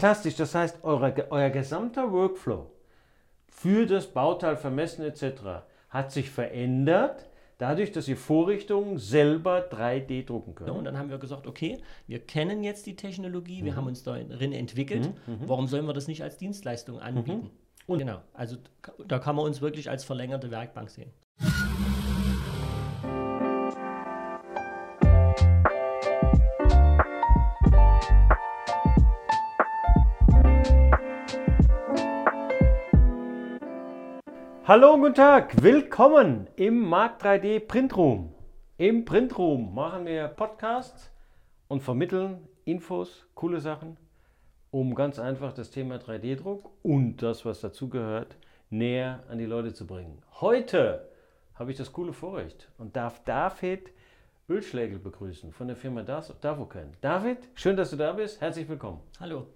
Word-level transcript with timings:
Fantastisch, 0.00 0.36
das 0.36 0.54
heißt, 0.54 0.84
eure, 0.84 1.26
euer 1.30 1.50
gesamter 1.50 2.12
Workflow 2.12 2.70
für 3.48 3.84
das 3.84 4.06
Bauteil 4.06 4.56
vermessen 4.56 5.04
etc. 5.04 5.64
hat 5.90 6.12
sich 6.12 6.30
verändert, 6.30 7.26
dadurch, 7.58 7.90
dass 7.90 8.06
ihr 8.06 8.16
Vorrichtungen 8.16 8.98
selber 8.98 9.68
3D 9.68 10.24
drucken 10.24 10.54
könnt. 10.54 10.70
Und 10.70 10.84
dann 10.84 10.96
haben 10.96 11.10
wir 11.10 11.18
gesagt, 11.18 11.48
okay, 11.48 11.78
wir 12.06 12.20
kennen 12.20 12.62
jetzt 12.62 12.86
die 12.86 12.94
Technologie, 12.94 13.64
wir 13.64 13.72
Mhm. 13.72 13.76
haben 13.76 13.86
uns 13.88 14.04
darin 14.04 14.52
entwickelt, 14.52 15.10
warum 15.26 15.66
sollen 15.66 15.84
wir 15.86 15.94
das 15.94 16.06
nicht 16.06 16.22
als 16.22 16.36
Dienstleistung 16.36 17.00
anbieten? 17.00 17.42
Mhm. 17.42 17.50
Und 17.88 17.98
genau, 17.98 18.20
also 18.34 18.56
da 19.08 19.18
kann 19.18 19.34
man 19.34 19.46
uns 19.46 19.60
wirklich 19.60 19.90
als 19.90 20.04
verlängerte 20.04 20.52
Werkbank 20.52 20.90
sehen. 20.90 21.10
Hallo 34.68 34.92
und 34.92 35.00
guten 35.00 35.14
Tag, 35.14 35.62
willkommen 35.62 36.46
im 36.56 36.80
Markt 36.80 37.24
3D 37.24 37.58
Printroom. 37.60 38.34
Im 38.76 39.06
Printroom 39.06 39.74
machen 39.74 40.04
wir 40.04 40.28
Podcasts 40.28 41.10
und 41.68 41.82
vermitteln 41.82 42.46
Infos, 42.66 43.24
coole 43.34 43.60
Sachen, 43.60 43.96
um 44.70 44.94
ganz 44.94 45.18
einfach 45.18 45.54
das 45.54 45.70
Thema 45.70 45.96
3D-Druck 45.96 46.68
und 46.82 47.16
das, 47.22 47.46
was 47.46 47.62
dazugehört, 47.62 48.36
näher 48.68 49.24
an 49.30 49.38
die 49.38 49.46
Leute 49.46 49.72
zu 49.72 49.86
bringen. 49.86 50.20
Heute 50.38 51.08
habe 51.54 51.70
ich 51.70 51.78
das 51.78 51.90
coole 51.90 52.12
Vorrecht 52.12 52.68
und 52.76 52.94
darf 52.94 53.24
David 53.24 53.90
Ölschlägel 54.50 54.98
begrüßen 54.98 55.50
von 55.50 55.68
der 55.68 55.76
Firma 55.76 56.02
Davocan. 56.02 56.92
David, 57.00 57.38
schön, 57.54 57.78
dass 57.78 57.88
du 57.88 57.96
da 57.96 58.12
bist. 58.12 58.42
Herzlich 58.42 58.68
willkommen. 58.68 59.00
Hallo. 59.18 59.46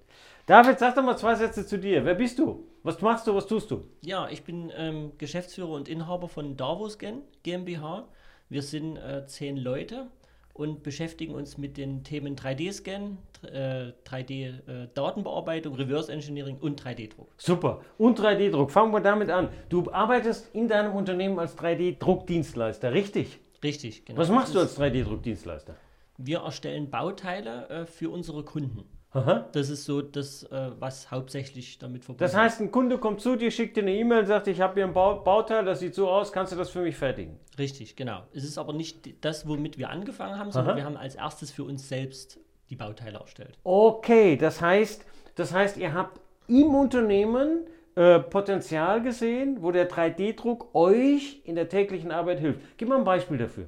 David, 0.47 0.81
sag 0.81 0.97
doch 0.97 1.05
mal 1.05 1.17
zwei 1.17 1.37
Sätze 1.37 1.65
zu 1.65 1.79
dir. 1.79 2.05
Wer 2.05 2.17
bist 2.17 2.37
du? 2.39 2.67
Was 2.83 3.01
machst 3.01 3.29
du? 3.29 3.35
Was 3.35 3.47
tust 3.47 3.71
du? 3.71 3.85
Ja, 4.01 4.29
ich 4.29 4.43
bin 4.43 4.73
ähm, 4.77 5.13
Geschäftsführer 5.17 5.71
und 5.71 5.89
Inhaber 5.89 6.29
von 6.29 6.57
Davoscan 6.57 7.23
GmbH. 7.45 8.09
Wir 8.49 8.63
sind 8.63 8.97
äh, 8.97 9.25
zehn 9.27 9.57
Leute 9.57 10.09
und 10.53 10.83
beschäftigen 10.83 11.33
uns 11.33 11.59
mit 11.59 11.77
den 11.77 12.03
Themen 12.03 12.35
3D-Scan, 12.35 13.19
äh, 13.53 13.93
3D-Datenbearbeitung, 14.05 15.77
Reverse 15.77 16.13
Engineering 16.13 16.59
und 16.61 16.83
3D-Druck. 16.83 17.29
Super. 17.37 17.81
Und 17.97 18.19
3D-Druck. 18.19 18.73
Fangen 18.73 18.93
wir 18.93 19.01
damit 19.01 19.31
an. 19.31 19.49
Du 19.69 19.93
arbeitest 19.93 20.53
in 20.57 20.67
deinem 20.67 20.93
Unternehmen 20.93 21.39
als 21.39 21.57
3D-Druckdienstleister, 21.57 22.93
richtig? 22.93 23.39
Richtig, 23.63 24.05
genau. 24.05 24.19
Was 24.19 24.29
machst 24.29 24.57
du 24.57 24.59
als 24.59 24.77
3D-Druckdienstleister? 24.77 25.77
Wir 26.19 26.41
erstellen 26.41 26.91
Bauteile 26.91 27.69
äh, 27.69 27.87
für 27.87 28.11
unsere 28.11 28.45
Kunden. 28.45 28.85
Aha. 29.15 29.47
Das 29.53 29.69
ist 29.69 29.85
so 29.85 30.01
das, 30.01 30.45
äh, 30.45 30.71
was 30.79 31.11
hauptsächlich 31.11 31.79
damit 31.79 32.05
verbunden 32.05 32.25
Das 32.25 32.35
heißt, 32.35 32.61
ein 32.61 32.71
Kunde 32.71 32.99
kommt 32.99 33.21
zu 33.21 33.37
dir, 33.37 33.51
schickt 33.51 33.77
dir 33.77 33.83
eine 33.83 33.95
E-Mail 33.95 34.21
und 34.21 34.27
sagt, 34.27 34.49
ich 34.49 34.61
habe 34.61 34.75
hier 34.75 34.85
ein 34.85 34.95
Bau 34.95 35.17
Bauteil, 35.17 35.65
das 35.65 35.81
sieht 35.81 35.95
so 35.95 36.09
aus, 36.09 36.33
kannst 36.33 36.53
du 36.53 36.57
das 36.57 36.71
für 36.71 36.81
mich 36.81 36.97
fertigen? 36.97 37.39
ist. 37.51 37.59
Richtig, 37.59 37.97
genau. 37.97 38.23
Es 38.33 38.45
ist 38.45 38.57
aber 38.57 38.73
nicht 38.73 39.25
das, 39.25 39.47
womit 39.47 39.77
wir 39.77 39.91
angefangen 39.91 40.39
haben, 40.39 40.51
sondern 40.51 40.73
Aha. 40.73 40.77
wir 40.79 40.85
haben 40.85 40.97
als 40.97 41.15
erstes 41.15 41.51
für 41.51 41.65
uns 41.65 41.89
selbst 41.89 42.39
die 42.71 42.77
Bauteile 42.77 43.19
erstellt. 43.19 43.59
Okay, 43.65 44.37
das 44.37 44.63
heißt, 44.63 45.05
das 45.35 45.53
heißt, 45.53 45.77
ihr 45.77 45.93
habt 45.93 46.19
im 46.49 46.75
Unternehmen 46.75 47.67
äh, 47.95 48.19
Potenzial 48.21 49.03
gesehen, 49.03 49.59
wo 49.61 49.71
der 49.71 49.91
3D-Druck 49.91 50.75
euch 50.75 51.43
in 51.45 51.55
der 51.55 51.69
täglichen 51.69 52.11
Arbeit 52.11 52.41
hilft. 52.41 52.61
Gib 52.79 52.89
mal 52.89 52.97
ein 52.99 53.05
Beispiel 53.05 53.37
dafür. 53.37 53.67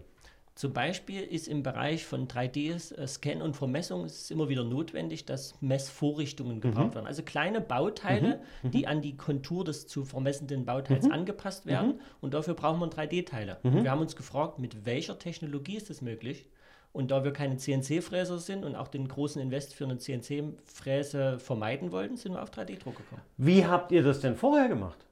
Zum 0.57 0.73
Beispiel 0.73 1.23
ist 1.23 1.49
im 1.49 1.65
Bereich 1.65 2.05
von 2.05 2.29
3D-Scan 2.29 3.43
und 3.43 3.57
Vermessung 3.57 4.05
ist 4.05 4.23
es 4.23 4.31
immer 4.31 4.49
wieder 4.49 4.63
notwendig, 4.63 5.25
dass 5.25 5.61
Messvorrichtungen 5.61 6.61
gebraucht 6.61 6.95
werden. 6.95 7.09
Also 7.09 7.25
kleine 7.25 7.61
Bauteile, 7.61 8.41
die 8.63 8.87
an 8.87 9.03
die 9.03 9.17
Kontur 9.17 9.65
des 9.65 9.89
zu 9.89 10.05
vermessenden 10.05 10.65
Bauteils 10.65 11.11
angepasst 11.11 11.67
werden. 11.67 12.01
Und 12.21 12.35
dafür 12.35 12.55
brauchen 12.55 12.79
wir 12.79 12.87
3D-Teile. 12.87 13.59
Und 13.65 13.83
Wir 13.83 13.91
haben 13.91 14.01
uns 14.01 14.15
gefragt, 14.15 14.59
mit 14.61 14.87
welcher 14.87 15.19
Technologie 15.19 15.77
ist 15.77 15.91
das 15.91 16.03
möglich? 16.03 16.49
Und 16.93 17.11
da 17.11 17.25
wir 17.25 17.33
keine 17.33 17.57
CNC-Fräser 17.57 18.39
sind 18.39 18.65
und 18.65 18.77
auch 18.77 18.87
den 18.87 19.09
großen 19.09 19.43
Invest 19.43 19.75
für 19.75 19.83
eine 19.83 19.99
CNC-Fräse 19.99 21.41
vermeiden 21.41 21.91
wollten, 21.91 22.17
sind 22.17 22.35
wir 22.35 22.43
auf 22.43 22.51
3D-Druck 22.51 22.97
gekommen. 22.97 23.23
Wie 23.37 23.67
habt 23.67 23.91
ihr 23.91 24.05
das 24.05 24.21
denn 24.21 24.37
vorher 24.37 24.69
gemacht? 24.69 25.05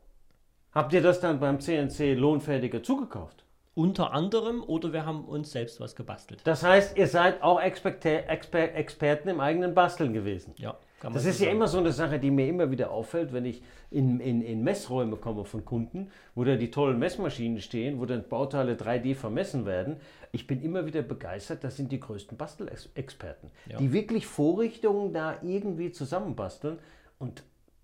Habt 0.70 0.92
ihr 0.92 1.02
das 1.02 1.18
dann 1.18 1.40
beim 1.40 1.58
CNC 1.58 2.14
Lohnfertiger 2.14 2.84
zugekauft? 2.84 3.44
Unter 3.74 4.12
anderem 4.12 4.62
oder 4.62 4.92
wir 4.92 5.06
haben 5.06 5.24
uns 5.24 5.52
selbst 5.52 5.80
was 5.80 5.96
gebastelt. 5.96 6.40
Das 6.44 6.62
heißt, 6.62 6.98
ihr 6.98 7.06
seid 7.06 7.42
auch 7.42 7.58
Experte, 7.60 8.26
Exper, 8.28 8.74
Experten 8.74 9.28
im 9.30 9.40
eigenen 9.40 9.72
Basteln 9.74 10.12
gewesen. 10.12 10.52
Ja, 10.58 10.72
kann 11.00 11.10
man 11.10 11.14
Das 11.14 11.22
so 11.22 11.30
ist 11.30 11.40
ja 11.40 11.46
sagen. 11.46 11.56
immer 11.56 11.68
so 11.68 11.78
eine 11.78 11.90
Sache, 11.92 12.18
die 12.18 12.30
mir 12.30 12.46
immer 12.48 12.70
wieder 12.70 12.90
auffällt, 12.90 13.32
wenn 13.32 13.46
ich 13.46 13.62
in, 13.90 14.20
in, 14.20 14.42
in 14.42 14.62
Messräume 14.62 15.16
komme 15.16 15.46
von 15.46 15.64
Kunden, 15.64 16.10
wo 16.34 16.44
da 16.44 16.56
die 16.56 16.70
tollen 16.70 16.98
Messmaschinen 16.98 17.62
stehen, 17.62 17.98
wo 17.98 18.04
dann 18.04 18.28
Bauteile 18.28 18.74
3D 18.74 19.14
vermessen 19.14 19.64
werden. 19.64 19.96
Ich 20.32 20.46
bin 20.46 20.62
immer 20.62 20.84
wieder 20.84 21.00
begeistert, 21.00 21.64
das 21.64 21.76
sind 21.78 21.92
die 21.92 22.00
größten 22.00 22.36
Bastelexperten, 22.36 23.50
Ja. 23.70 23.78
die 23.78 23.92
wirklich 23.94 24.26
Vorrichtungen 24.26 25.14
da 25.14 25.36
irgendwie 25.42 25.92
zusammenbasteln. 25.92 26.78
Und 27.18 27.42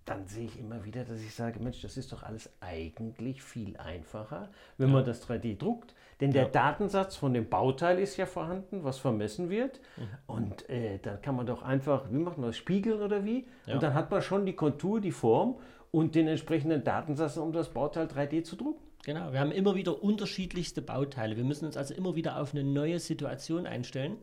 dann 0.08 0.26
sehe 0.26 0.46
ich 0.46 0.58
immer 0.58 0.84
wieder, 0.84 1.04
dass 1.04 1.20
ich 1.20 1.34
sage, 1.34 1.60
Mensch, 1.60 1.82
das 1.82 1.96
ist 1.96 2.12
doch 2.12 2.22
alles 2.22 2.50
eigentlich 2.60 3.42
viel 3.42 3.76
einfacher, 3.76 4.48
wenn 4.76 4.90
man 4.90 5.04
das 5.04 5.28
3D 5.28 5.58
druckt. 5.58 5.94
Denn 6.20 6.32
der 6.32 6.44
Ja. 6.44 6.48
Datensatz 6.48 7.16
von 7.16 7.34
dem 7.34 7.48
Bauteil 7.48 7.98
ist 7.98 8.16
ja 8.16 8.26
vorhanden, 8.26 8.84
was 8.84 8.98
vermessen 8.98 9.50
wird. 9.50 9.80
Mhm. 9.96 10.02
Und 10.26 10.68
äh, 10.70 10.98
dann 10.98 11.20
kann 11.22 11.36
man 11.36 11.46
doch 11.46 11.62
einfach, 11.62 12.10
wie 12.10 12.18
macht 12.18 12.38
man 12.38 12.48
das, 12.48 12.56
spiegeln 12.56 13.00
oder 13.02 13.24
wie? 13.24 13.46
Ja. 13.66 13.74
Und 13.74 13.82
dann 13.82 13.94
hat 13.94 14.10
man 14.10 14.22
schon 14.22 14.46
die 14.46 14.54
Kontur, 14.54 15.00
die 15.00 15.12
Form 15.12 15.56
und 15.90 16.14
den 16.14 16.26
entsprechenden 16.26 16.84
Datensatz, 16.84 17.36
um 17.36 17.52
das 17.52 17.68
Bauteil 17.72 18.06
3D 18.06 18.42
zu 18.44 18.56
drucken. 18.56 18.82
Genau, 19.04 19.32
wir 19.32 19.40
haben 19.40 19.52
immer 19.52 19.74
wieder 19.74 20.02
unterschiedlichste 20.02 20.82
Bauteile. 20.82 21.36
Wir 21.36 21.44
müssen 21.44 21.66
uns 21.66 21.76
also 21.76 21.94
immer 21.94 22.16
wieder 22.16 22.40
auf 22.40 22.52
eine 22.52 22.64
neue 22.64 22.98
Situation 22.98 23.66
einstellen. 23.66 24.16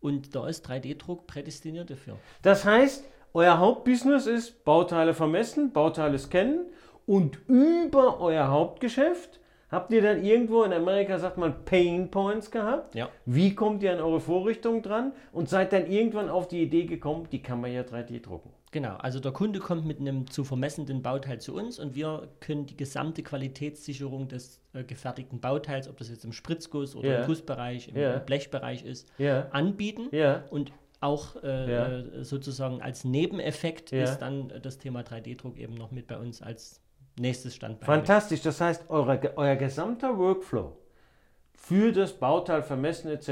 Und 0.00 0.36
da 0.36 0.46
ist 0.46 0.68
3D-Druck 0.68 1.26
prädestiniert 1.26 1.90
dafür. 1.90 2.18
Das 2.42 2.64
heißt, 2.64 3.04
euer 3.34 3.58
Hauptbusiness 3.58 4.26
ist 4.26 4.64
Bauteile 4.64 5.14
vermessen, 5.14 5.72
Bauteile 5.72 6.18
scannen 6.18 6.66
und 7.06 7.38
über 7.48 8.20
euer 8.20 8.48
Hauptgeschäft 8.48 9.40
habt 9.70 9.92
ihr 9.92 10.00
dann 10.02 10.24
irgendwo 10.24 10.62
in 10.62 10.72
Amerika, 10.72 11.18
sagt 11.18 11.36
man, 11.36 11.64
Pain 11.66 12.10
Points 12.10 12.50
gehabt. 12.50 12.94
Ja. 12.94 13.10
Wie 13.26 13.54
kommt 13.54 13.82
ihr 13.82 13.92
an 13.92 14.00
eure 14.00 14.20
Vorrichtung 14.20 14.80
dran 14.82 15.12
und 15.32 15.48
seid 15.48 15.72
dann 15.74 15.86
irgendwann 15.90 16.28
auf 16.30 16.48
die 16.48 16.62
Idee 16.62 16.84
gekommen, 16.86 17.28
die 17.30 17.42
kann 17.42 17.60
man 17.60 17.72
ja 17.72 17.82
3D 17.82 18.22
drucken. 18.22 18.50
Genau, 18.70 18.96
also 18.96 19.18
der 19.20 19.32
Kunde 19.32 19.60
kommt 19.60 19.86
mit 19.86 19.98
einem 19.98 20.30
zu 20.30 20.44
vermessenden 20.44 21.00
Bauteil 21.02 21.40
zu 21.40 21.54
uns 21.54 21.78
und 21.78 21.94
wir 21.94 22.28
können 22.40 22.66
die 22.66 22.76
gesamte 22.76 23.22
Qualitätssicherung 23.22 24.28
des 24.28 24.60
äh, 24.74 24.84
gefertigten 24.84 25.40
Bauteils, 25.40 25.88
ob 25.88 25.96
das 25.96 26.10
jetzt 26.10 26.24
im 26.24 26.32
Spritzguss 26.32 26.94
oder 26.94 27.08
Ja. 27.08 27.20
im 27.20 27.26
Gussbereich, 27.26 27.88
im, 27.88 27.96
Ja. 27.96 28.14
im 28.14 28.24
Blechbereich 28.26 28.84
ist, 28.84 29.10
Ja. 29.18 29.48
anbieten. 29.52 30.08
Und 30.50 30.72
auch 31.00 31.42
äh, 31.42 31.72
Ja. 31.72 32.24
sozusagen 32.24 32.82
als 32.82 33.04
Nebeneffekt 33.04 33.92
Ja. 33.92 34.04
ist 34.04 34.18
dann 34.18 34.50
äh, 34.50 34.60
das 34.60 34.78
Thema 34.78 35.00
3D-Druck 35.00 35.56
eben 35.58 35.74
noch 35.74 35.90
mit 35.90 36.06
bei 36.06 36.16
uns 36.18 36.42
als 36.42 36.80
nächstes 37.18 37.54
Standbein. 37.54 37.86
Fantastisch, 37.86 38.42
das 38.42 38.60
heißt, 38.60 38.90
eure, 38.90 39.32
euer 39.36 39.56
gesamter 39.56 40.18
Workflow 40.18 40.76
für 41.54 41.92
das 41.92 42.12
Bauteil 42.12 42.62
vermessen 42.62 43.10
etc. 43.10 43.30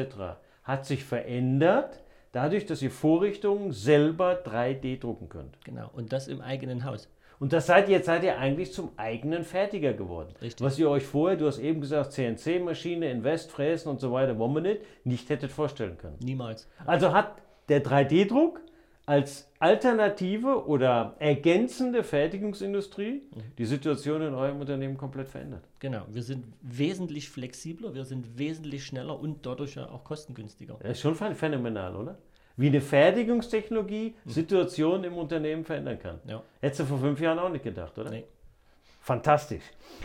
hat 0.65 0.85
sich 0.87 1.05
verändert, 1.05 2.03
dadurch, 2.33 2.67
dass 2.67 2.83
ihr 2.83 2.91
Vorrichtungen 2.91 3.73
selber 3.73 4.43
3D 4.45 4.99
drucken 5.01 5.29
könnt. 5.29 5.65
Genau, 5.65 5.89
und 5.95 6.13
das 6.13 6.29
im 6.29 6.41
eigenen 6.41 6.85
Haus. 6.85 7.09
Und 7.39 7.53
das 7.53 7.67
seid 7.67 7.89
ihr, 7.89 7.97
jetzt 7.97 8.07
seid 8.07 8.25
ihr 8.25 8.39
eigentlich 8.39 8.73
zum 8.73 8.91
eigenen 8.97 9.45
Fertiger 9.45 9.93
geworden. 9.93 10.33
Richtig. 10.41 10.65
Was 10.65 10.79
ihr 10.79 10.89
euch 10.89 11.05
vorher, 11.05 11.37
du 11.37 11.47
hast 11.47 11.59
eben 11.59 11.83
gesagt, 11.83 12.13
CNC-Maschine, 12.13 13.11
Invest, 13.11 13.51
Fräsen 13.53 13.91
und 13.91 14.01
so 14.01 14.11
weiter, 14.11 14.39
wo 14.39 14.49
man 14.49 14.63
nicht, 14.63 14.81
nicht 15.05 15.29
hättet 15.29 15.51
vorstellen 15.53 15.99
können. 15.99 16.17
Niemals. 16.23 16.67
Also 16.87 17.13
hat 17.13 17.37
der 17.69 17.85
3D-Druck 17.85 18.61
als 19.07 19.49
Alternative 19.61 20.67
oder 20.67 21.15
ergänzende 21.21 22.03
Fertigungsindustrie 22.03 23.23
die 23.57 23.65
Situation 23.65 24.21
in 24.23 24.35
eurem 24.35 24.61
Unternehmen 24.61 24.97
komplett 24.99 25.29
verändert. 25.29 25.63
Genau, 25.79 26.03
wir 26.09 26.23
sind 26.23 26.45
wesentlich 26.61 27.31
flexibler, 27.31 27.95
wir 27.95 28.05
sind 28.05 28.37
wesentlich 28.39 28.85
schneller 28.85 29.19
und 29.19 29.47
dadurch 29.47 29.79
auch 29.79 30.03
kostengünstiger. 30.03 30.77
Das 30.81 30.93
ist 30.93 31.01
schon 31.01 31.15
phän- 31.15 31.35
phänomenal, 31.35 31.95
oder? 31.95 32.19
Wie 32.57 32.69
eine 32.69 32.81
Fertigungstechnologie 32.81 34.15
Situationen 34.25 35.05
im 35.05 35.17
Unternehmen 35.19 35.65
verändern 35.65 35.99
kann. 35.99 36.21
Ja. 36.27 36.43
Hättest 36.61 36.81
du 36.81 36.85
vor 36.87 36.99
fünf 36.99 37.21
Jahren 37.21 37.39
auch 37.39 37.51
nicht 37.51 37.65
gedacht, 37.65 37.97
oder? 37.99 38.11
Nee. 38.11 38.25
Fantastisch. 39.01 39.63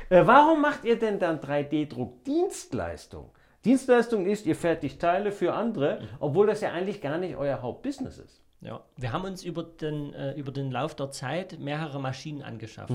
Äh, 0.10 0.22
warum 0.28 0.62
macht 0.62 0.84
ihr 0.86 1.00
denn 1.00 1.18
dann 1.18 1.40
3D-Druck 1.40 2.24
Dienstleistung? 2.24 3.32
Dienstleistung 3.66 4.26
ist, 4.26 4.46
ihr 4.46 4.56
fertigt 4.56 5.00
Teile 5.00 5.32
für 5.32 5.54
andere, 5.54 6.02
obwohl 6.20 6.48
das 6.48 6.62
ja 6.62 6.72
eigentlich 6.72 7.02
gar 7.02 7.18
nicht 7.18 7.36
euer 7.36 7.62
Hauptbusiness 7.62 8.18
ist. 8.18 8.42
Ja, 8.62 8.82
wir 8.98 9.12
haben 9.12 9.24
uns 9.26 9.44
über 9.44 9.64
den, 9.64 10.14
äh, 10.14 10.34
über 10.34 10.52
den 10.52 10.72
Lauf 10.72 10.96
der 10.96 11.10
Zeit 11.12 11.60
mehrere 11.60 12.00
Maschinen 12.00 12.42
angeschafft. 12.42 12.94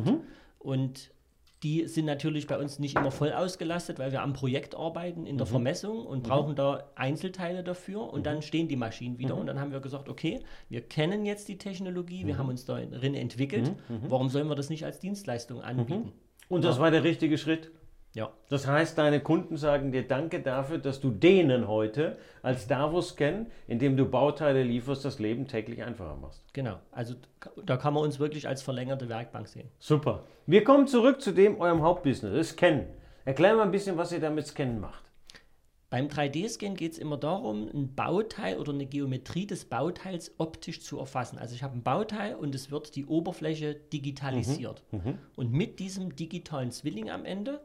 Und 0.58 1.10
Die 1.62 1.86
sind 1.86 2.04
natürlich 2.04 2.46
bei 2.46 2.58
uns 2.58 2.78
nicht 2.78 2.96
immer 2.98 3.10
voll 3.10 3.32
ausgelastet, 3.32 3.98
weil 3.98 4.12
wir 4.12 4.20
am 4.20 4.34
Projekt 4.34 4.74
arbeiten 4.76 5.24
in 5.24 5.38
der 5.38 5.46
Mhm. 5.46 5.50
Vermessung 5.52 6.04
und 6.06 6.22
brauchen 6.24 6.54
da 6.54 6.84
Einzelteile 6.96 7.64
dafür 7.64 8.12
und 8.12 8.20
Mhm. 8.20 8.24
dann 8.24 8.42
stehen 8.42 8.68
die 8.68 8.76
Maschinen 8.76 9.18
wieder 9.18 9.34
und 9.36 9.46
dann 9.46 9.58
haben 9.58 9.72
wir 9.72 9.80
gesagt, 9.80 10.10
okay, 10.10 10.40
wir 10.68 10.82
kennen 10.82 11.24
jetzt 11.24 11.48
die 11.48 11.56
Technologie, 11.56 12.22
Mhm. 12.24 12.26
wir 12.28 12.38
haben 12.38 12.50
uns 12.50 12.66
darin 12.66 13.14
entwickelt, 13.14 13.72
warum 13.88 14.28
sollen 14.28 14.48
wir 14.48 14.54
das 14.54 14.68
nicht 14.68 14.84
als 14.84 15.00
Dienstleistung 15.00 15.62
anbieten? 15.62 16.12
Und 16.50 16.62
das 16.62 16.78
war 16.78 16.90
der 16.90 17.02
richtige 17.04 17.38
Schritt. 17.38 17.70
Ja, 18.16 18.30
Das 18.48 18.66
heißt, 18.66 18.96
deine 18.96 19.20
Kunden 19.20 19.58
sagen 19.58 19.92
dir 19.92 20.08
Danke 20.08 20.40
dafür, 20.40 20.78
dass 20.78 21.02
du 21.02 21.10
denen 21.10 21.68
heute 21.68 22.16
als 22.42 22.66
Davos-Scan, 22.66 23.44
indem 23.68 23.98
du 23.98 24.06
Bauteile 24.06 24.62
lieferst, 24.62 25.04
das 25.04 25.18
Leben 25.18 25.46
täglich 25.46 25.82
einfacher 25.82 26.16
machst. 26.16 26.42
genau. 26.54 26.78
Also 26.92 27.14
da 27.66 27.76
kann 27.76 27.92
man 27.92 28.04
uns 28.04 28.18
wirklich 28.18 28.48
als 28.48 28.62
verlängerte 28.62 29.10
Werkbank 29.10 29.48
sehen. 29.48 29.68
Super. 29.78 30.24
Wir 30.46 30.64
kommen 30.64 30.86
zurück 30.86 31.20
zu 31.20 31.32
dem 31.32 31.60
eurem 31.60 31.82
Hauptbusiness, 31.82 32.34
das 32.34 32.48
Scannen. 32.48 32.86
Erklär 33.26 33.54
mal 33.54 33.64
ein 33.64 33.70
bisschen, 33.70 33.98
was 33.98 34.12
ihr 34.12 34.20
damit 34.20 34.46
Scannen 34.46 34.80
macht. 34.80 35.04
Beim 35.88 36.08
3D-Scan 36.08 36.74
geht 36.74 36.92
es 36.94 36.98
immer 36.98 37.16
darum, 37.16 37.68
ein 37.72 37.94
Bauteil 37.94 38.58
oder 38.58 38.72
eine 38.72 38.86
Geometrie 38.86 39.46
des 39.46 39.66
Bauteils 39.66 40.32
optisch 40.38 40.80
zu 40.82 40.98
erfassen. 40.98 41.38
Also 41.38 41.54
ich 41.54 41.62
habe 41.62 41.76
ein 41.76 41.82
Bauteil 41.84 42.34
und 42.34 42.54
es 42.56 42.70
wird 42.72 42.96
die 42.96 43.06
Oberfläche 43.06 43.74
digitalisiert. 43.74 44.82
Und 45.36 45.52
mit 45.52 45.78
diesem 45.78 46.16
digitalen 46.16 46.72
Zwilling 46.72 47.08
am 47.10 47.24
Ende 47.24 47.60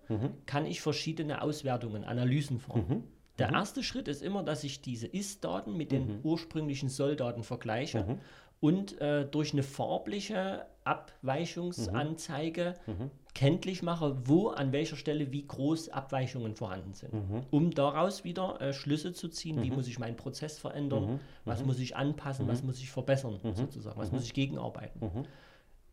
kann 0.45 0.65
ich 0.67 0.81
verschiedene 0.81 1.41
Auswertungen, 1.41 2.03
Analysen 2.03 2.59
fahren. 2.59 3.03
Der 3.39 3.49
erste 3.51 3.81
Schritt 3.81 4.07
ist 4.07 4.21
immer, 4.21 4.43
dass 4.43 4.63
ich 4.63 4.81
diese 4.81 5.07
Ist-Daten 5.07 5.75
mit 5.75 5.91
den 5.91 6.19
ursprünglichen 6.23 6.89
Soll-Daten 6.89 7.41
vergleiche 7.43 8.19
und 8.59 9.01
äh, 9.01 9.25
durch 9.25 9.53
eine 9.53 9.63
farbliche 9.63 10.67
Abweichungsanzeige 10.83 12.75
kenntlich 13.33 13.81
mache, 13.81 14.17
wo 14.25 14.49
an 14.49 14.71
welcher 14.71 14.95
Stelle 14.97 15.31
wie 15.31 15.45
groß 15.47 15.89
Abweichungen 15.89 16.53
vorhanden 16.55 16.93
sind, 16.93 17.13
um 17.49 17.71
daraus 17.71 18.23
wieder 18.23 18.59
äh, 18.59 18.73
Schlüsse 18.73 19.13
zu 19.13 19.29
ziehen, 19.29 19.61
wie 19.63 19.71
muss 19.71 19.87
ich 19.87 19.99
meinen 19.99 20.15
Prozess 20.17 20.59
verändern, 20.59 21.19
was 21.45 21.63
muss 21.65 21.79
ich 21.79 21.95
anpassen, 21.95 22.47
was 22.47 22.63
muss 22.63 22.79
ich 22.79 22.91
verbessern, 22.91 23.39
sozusagen, 23.53 23.97
was 23.99 24.11
muss 24.11 24.23
ich 24.25 24.33
gegenarbeiten. 24.33 25.25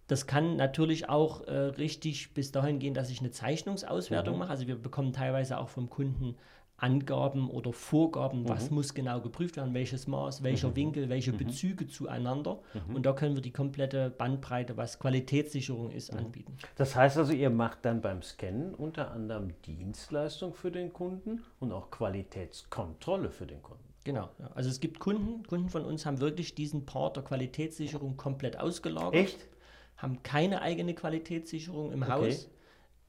Das 0.09 0.27
kann 0.27 0.57
natürlich 0.57 1.11
auch 1.11 1.43
äh, 1.43 1.53
richtig 1.53 2.33
bis 2.33 2.51
dahin 2.51 2.79
gehen, 2.79 2.95
dass 2.95 3.11
ich 3.11 3.21
eine 3.21 3.31
Zeichnungsauswertung 3.31 4.39
mache. 4.39 4.51
Also 4.51 4.67
wir 4.67 4.77
bekommen 4.77 5.13
teilweise 5.13 5.59
auch 5.59 5.69
vom 5.69 5.91
Kunden 5.91 6.35
Angaben 6.79 7.51
oder 7.51 7.73
Vorgaben, 7.73 8.49
was 8.49 8.71
muss 8.71 8.95
genau 8.95 9.21
geprüft 9.21 9.57
werden, 9.57 9.75
welches 9.75 10.07
Maß, 10.07 10.43
welcher 10.43 10.75
Winkel, 10.77 11.09
welche 11.09 11.33
Bezüge 11.33 11.87
zueinander. 11.89 12.61
Und 12.95 13.05
da 13.05 13.13
können 13.13 13.35
wir 13.35 13.43
die 13.43 13.53
komplette 13.53 14.11
Bandbreite, 14.11 14.77
was 14.77 14.99
Qualitätssicherung 14.99 15.91
ist, 15.91 16.13
anbieten. 16.13 16.57
Das 16.77 16.95
heißt 16.95 17.19
also, 17.19 17.33
ihr 17.33 17.51
macht 17.51 17.85
dann 17.85 18.01
beim 18.01 18.23
Scannen 18.23 18.75
unter 18.75 19.11
anderem 19.11 19.53
Dienstleistung 19.67 20.55
für 20.55 20.71
den 20.71 20.93
Kunden 20.93 21.43
und 21.61 21.73
auch 21.73 21.91
Qualitätskontrolle 21.91 23.31
für 23.31 23.47
den 23.47 23.63
Kunden. 23.63 23.83
Genau. 24.05 24.31
Also 24.55 24.71
es 24.71 24.81
gibt 24.81 25.01
Kunden, 25.01 25.43
Kunden 25.47 25.69
von 25.69 25.85
uns 25.85 26.07
haben 26.07 26.21
wirklich 26.21 26.55
diesen 26.55 26.87
Part 26.87 27.17
der 27.17 27.25
Qualitätssicherung 27.25 28.17
komplett 28.17 28.59
ausgelagert. 28.59 29.15
Echt? 29.15 29.49
haben 29.99 30.23
keine 30.23 30.63
eigene 30.63 30.95
Qualitätssicherung 30.95 31.93
im 31.93 32.03
Okay. 32.03 32.13
Haus. 32.13 32.49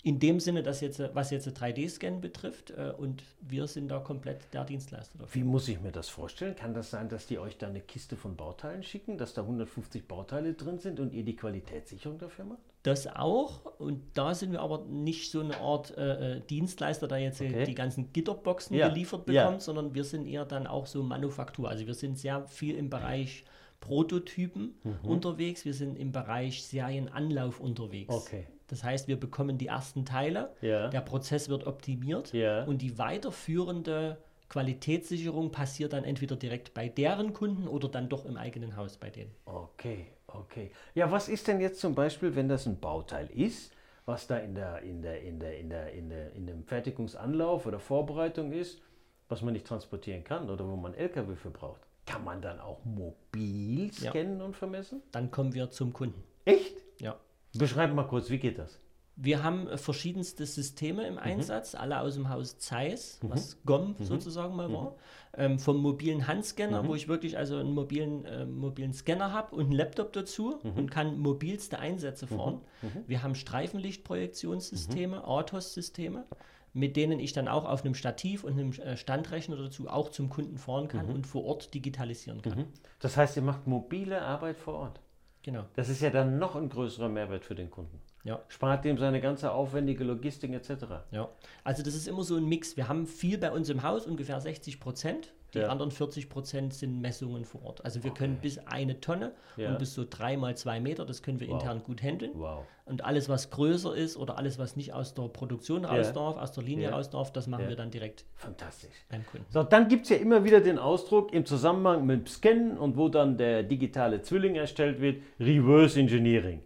In 0.02 0.18
dem 0.20 0.40
Sinne, 0.40 0.64
dass 0.64 0.80
jetzt, 0.80 1.02
was 1.14 1.30
jetzt 1.30 1.48
3D-Scan 1.50 2.22
betrifft, 2.22 2.72
äh, 2.72 2.94
und 2.98 3.22
wir 3.42 3.68
sind 3.68 3.90
da 3.90 4.00
komplett 4.00 4.40
der 4.54 4.64
Dienstleister 4.64 5.18
dafür. 5.20 5.42
Wie 5.42 5.44
muss 5.44 5.68
ich 5.68 5.82
mir 5.82 5.92
das 5.92 6.08
vorstellen? 6.08 6.56
Kann 6.56 6.74
das 6.74 6.90
sein, 6.90 7.10
dass 7.10 7.28
die 7.28 7.38
euch 7.38 7.58
da 7.58 7.68
eine 7.68 7.82
Kiste 7.82 8.16
von 8.16 8.38
Bauteilen 8.38 8.82
schicken, 8.84 9.18
dass 9.18 9.34
da 9.34 9.42
150 9.42 10.08
Bauteile 10.08 10.54
drin 10.54 10.80
sind 10.80 11.02
und 11.02 11.14
ihr 11.14 11.24
die 11.24 11.36
Qualitätssicherung 11.36 12.18
dafür 12.18 12.46
macht? 12.46 12.60
Das 12.84 13.08
auch, 13.08 13.66
und 13.78 14.02
da 14.14 14.34
sind 14.34 14.54
wir 14.54 14.62
aber 14.62 14.86
nicht 14.86 15.32
so 15.32 15.42
eine 15.42 15.58
Art 15.58 15.98
äh, 15.98 16.38
äh, 16.38 16.42
Dienstleister, 16.50 17.10
der 17.10 17.18
jetzt 17.18 17.42
Okay. 17.42 17.66
die 17.66 17.76
ganzen 17.76 18.14
Gitterboxen 18.14 18.78
Ja, 18.78 18.88
geliefert 18.88 19.28
ja. 19.30 19.44
bekommt, 19.44 19.62
sondern 19.64 19.94
wir 19.94 20.06
sind 20.06 20.26
eher 20.28 20.46
dann 20.46 20.66
auch 20.66 20.86
so 20.86 21.04
Manufaktur. 21.04 21.68
Also 21.68 21.86
wir 21.88 21.94
sind 21.94 22.18
sehr 22.18 22.46
viel 22.48 22.76
im 22.76 22.90
Bereich 22.90 23.44
Prototypen 23.82 24.76
Mhm. 24.84 25.10
unterwegs, 25.10 25.66
wir 25.66 25.74
sind 25.74 25.98
im 25.98 26.14
Bereich 26.14 26.64
Serienanlauf 26.64 27.60
unterwegs. 27.60 28.14
Okay. 28.14 28.48
Das 28.70 28.84
heißt, 28.84 29.08
wir 29.08 29.20
bekommen 29.20 29.58
die 29.58 29.68
ersten 29.68 30.06
Teile, 30.06 30.56
Ja. 30.62 30.88
der 30.88 31.02
Prozess 31.02 31.50
wird 31.50 31.66
optimiert 31.68 32.32
Ja. 32.34 32.64
und 32.64 32.82
die 32.82 32.98
weiterführende 32.98 34.18
Qualitätssicherung 34.48 35.52
passiert 35.52 35.94
dann 35.94 36.04
entweder 36.04 36.36
direkt 36.36 36.74
bei 36.74 36.88
deren 36.90 37.34
Kunden 37.34 37.68
oder 37.68 37.88
dann 37.88 38.10
doch 38.10 38.26
im 38.26 38.38
eigenen 38.38 38.76
Haus 38.76 38.98
bei 38.98 39.10
denen. 39.10 39.32
Okay, 39.46 40.08
okay. 40.28 40.72
Ja, 40.96 41.12
was 41.12 41.30
ist 41.30 41.48
denn 41.48 41.60
jetzt 41.62 41.80
zum 41.80 41.94
Beispiel, 41.96 42.36
wenn 42.36 42.48
das 42.48 42.66
ein 42.66 42.80
Bauteil 42.80 43.28
ist, 43.32 43.72
was 44.06 44.26
da 44.28 44.38
in 44.38 44.56
der, 44.56 44.82
in 44.82 45.02
der, 45.02 45.22
in 45.22 45.40
der, 45.40 45.58
in 45.60 45.70
der, 45.70 45.94
in 45.94 46.10
der, 46.10 46.32
in 46.34 46.48
dem 46.48 46.64
Fertigungsanlauf 46.64 47.66
oder 47.68 47.80
Vorbereitung 47.80 48.52
ist, 48.52 48.82
was 49.28 49.42
man 49.44 49.54
nicht 49.54 49.68
transportieren 49.68 50.24
kann 50.24 50.50
oder 50.50 50.68
wo 50.68 50.76
man 50.76 50.94
LKW 50.96 51.36
für 51.36 51.52
braucht? 51.52 51.82
Kann 52.08 52.24
man 52.24 52.42
dann 52.42 52.60
auch 52.60 52.84
mobil 52.86 53.92
Ja. 54.02 54.10
scannen 54.12 54.42
und 54.42 54.56
vermessen? 54.56 55.04
Dann 55.12 55.30
kommen 55.30 55.54
wir 55.54 55.70
zum 55.70 55.94
Kunden. 55.94 56.24
Echt? 56.46 56.76
Ja. 57.00 57.18
Beschreib 57.54 57.94
mal 57.94 58.04
kurz, 58.08 58.30
wie 58.30 58.38
geht 58.40 58.58
das? 58.60 58.80
Wir 59.22 59.44
haben 59.44 59.68
äh, 59.68 59.78
verschiedenste 59.78 60.46
Systeme 60.46 61.02
Mhm. 61.02 61.08
im 61.10 61.18
Einsatz, 61.18 61.76
alle 61.76 62.00
aus 62.00 62.14
dem 62.14 62.30
Haus 62.30 62.58
Zeiss, 62.58 63.20
was 63.22 63.58
GOM 63.66 63.96
Mhm. 64.00 64.04
sozusagen 64.06 64.56
mal 64.56 64.72
war. 64.72 64.96
Ähm, 65.36 65.60
vom 65.60 65.78
mobilen 65.82 66.26
Handscanner, 66.28 66.88
wo 66.88 66.96
ich 66.96 67.10
wirklich 67.10 67.38
also 67.38 67.58
einen 67.58 67.74
mobilen, 67.74 68.24
äh, 68.26 68.46
mobilen 68.46 68.94
Scanner 68.94 69.34
habe 69.34 69.54
und 69.56 69.64
einen 69.66 69.72
Laptop 69.74 70.14
dazu 70.14 70.60
Mhm. 70.64 70.72
und 70.78 70.92
kann 70.92 71.20
mobilste 71.20 71.80
Einsätze 71.80 72.28
fahren. 72.28 72.62
Wir 73.08 73.22
haben 73.22 73.36
Streifenlichtprojektionssysteme, 73.36 75.26
ATOS-Systeme, 75.28 76.26
mit 76.74 76.96
denen 76.96 77.20
ich 77.20 77.34
dann 77.34 77.48
auch 77.48 77.66
auf 77.66 77.84
einem 77.84 77.96
Stativ 77.96 78.44
und 78.46 78.54
einem 78.54 78.72
äh, 78.72 78.96
Standrechner 78.96 79.58
dazu 79.58 79.90
auch 79.90 80.10
zum 80.10 80.30
Kunden 80.30 80.58
fahren 80.58 80.88
kann 80.88 81.08
Mhm. 81.08 81.14
und 81.16 81.28
vor 81.28 81.44
Ort 81.44 81.74
digitalisieren 81.74 82.42
kann. 82.42 82.68
Das 83.00 83.18
heißt, 83.18 83.36
ihr 83.36 83.42
macht 83.44 83.68
mobile 83.68 84.22
Arbeit 84.22 84.58
vor 84.58 84.76
Ort. 84.76 85.02
Genau. 85.44 85.66
Das 85.76 85.90
ist 85.90 86.02
ja 86.02 86.10
dann 86.10 86.38
noch 86.38 86.56
ein 86.56 86.70
größerer 86.70 87.10
Mehrwert 87.10 87.46
für 87.46 87.56
den 87.56 87.70
Kunden. 87.70 88.02
Ja. 88.24 88.42
Spart 88.50 88.84
dem 88.86 88.98
seine 88.98 89.22
ganze 89.22 89.52
aufwendige 89.52 90.04
Logistik 90.04 90.52
etc. 90.54 90.86
Ja, 91.12 91.30
also 91.64 91.84
das 91.84 91.96
ist 91.96 92.08
immer 92.08 92.24
so 92.24 92.36
ein 92.36 92.46
Mix. 92.46 92.76
Wir 92.78 92.88
haben 92.90 93.06
viel 93.08 93.38
bei 93.38 93.52
uns 93.52 93.70
im 93.70 93.82
Haus, 93.84 94.06
ungefähr 94.06 94.40
60 94.42 94.80
Prozent. 94.80 95.34
Die 95.56 95.60
Ja. 95.60 95.70
anderen 95.70 95.90
40 95.90 96.30
Prozent 96.30 96.76
sind 96.76 97.02
Messungen 97.02 97.44
vor 97.44 97.64
Ort. 97.66 97.84
Also 97.84 98.04
wir 98.04 98.12
können 98.12 98.38
bis 98.40 98.60
eine 98.68 99.00
Tonne 99.02 99.32
Ja. 99.58 99.70
und 99.72 99.80
bis 99.80 99.96
so 99.96 100.06
drei 100.08 100.38
mal 100.38 100.56
zwei 100.56 100.80
Meter, 100.80 101.06
das 101.08 101.24
können 101.24 101.40
wir 101.40 101.48
Wow. 101.48 101.56
intern 101.60 101.82
gut 101.82 102.04
handeln. 102.04 102.34
Wow. 102.36 102.66
Und 102.86 103.04
alles, 103.04 103.30
was 103.30 103.50
größer 103.50 103.96
ist 103.96 104.16
oder 104.16 104.38
alles, 104.38 104.60
was 104.60 104.76
nicht 104.76 104.94
aus 104.94 105.16
der 105.16 105.24
Produktion 105.24 105.86
raus 105.86 106.08
Ja. 106.08 106.12
darf, 106.14 106.38
aus 106.38 106.52
der 106.52 106.64
Linie 106.64 106.92
raus 106.92 107.10
darf, 107.10 107.32
das 107.34 107.48
machen 107.48 107.68
wir 107.68 107.76
dann 107.76 107.90
direkt 107.90 108.26
Fantastisch. 108.36 108.94
beim 109.10 109.26
Kunden. 109.26 109.48
So, 109.50 109.64
dann 109.64 109.88
gibt 109.88 110.04
es 110.04 110.10
ja 110.10 110.18
immer 110.18 110.44
wieder 110.44 110.62
den 110.62 110.78
Ausdruck 110.78 111.34
im 111.34 111.46
Zusammenhang 111.48 112.06
mit 112.06 112.20
dem 112.20 112.28
Scannen 112.28 112.78
und 112.78 112.96
wo 112.96 113.10
dann 113.10 113.36
der 113.38 113.64
digitale 113.64 114.22
Zwilling 114.22 114.54
erstellt 114.56 115.02
wird, 115.02 115.24
Reverse 115.40 116.00
Engineering. 116.00 116.62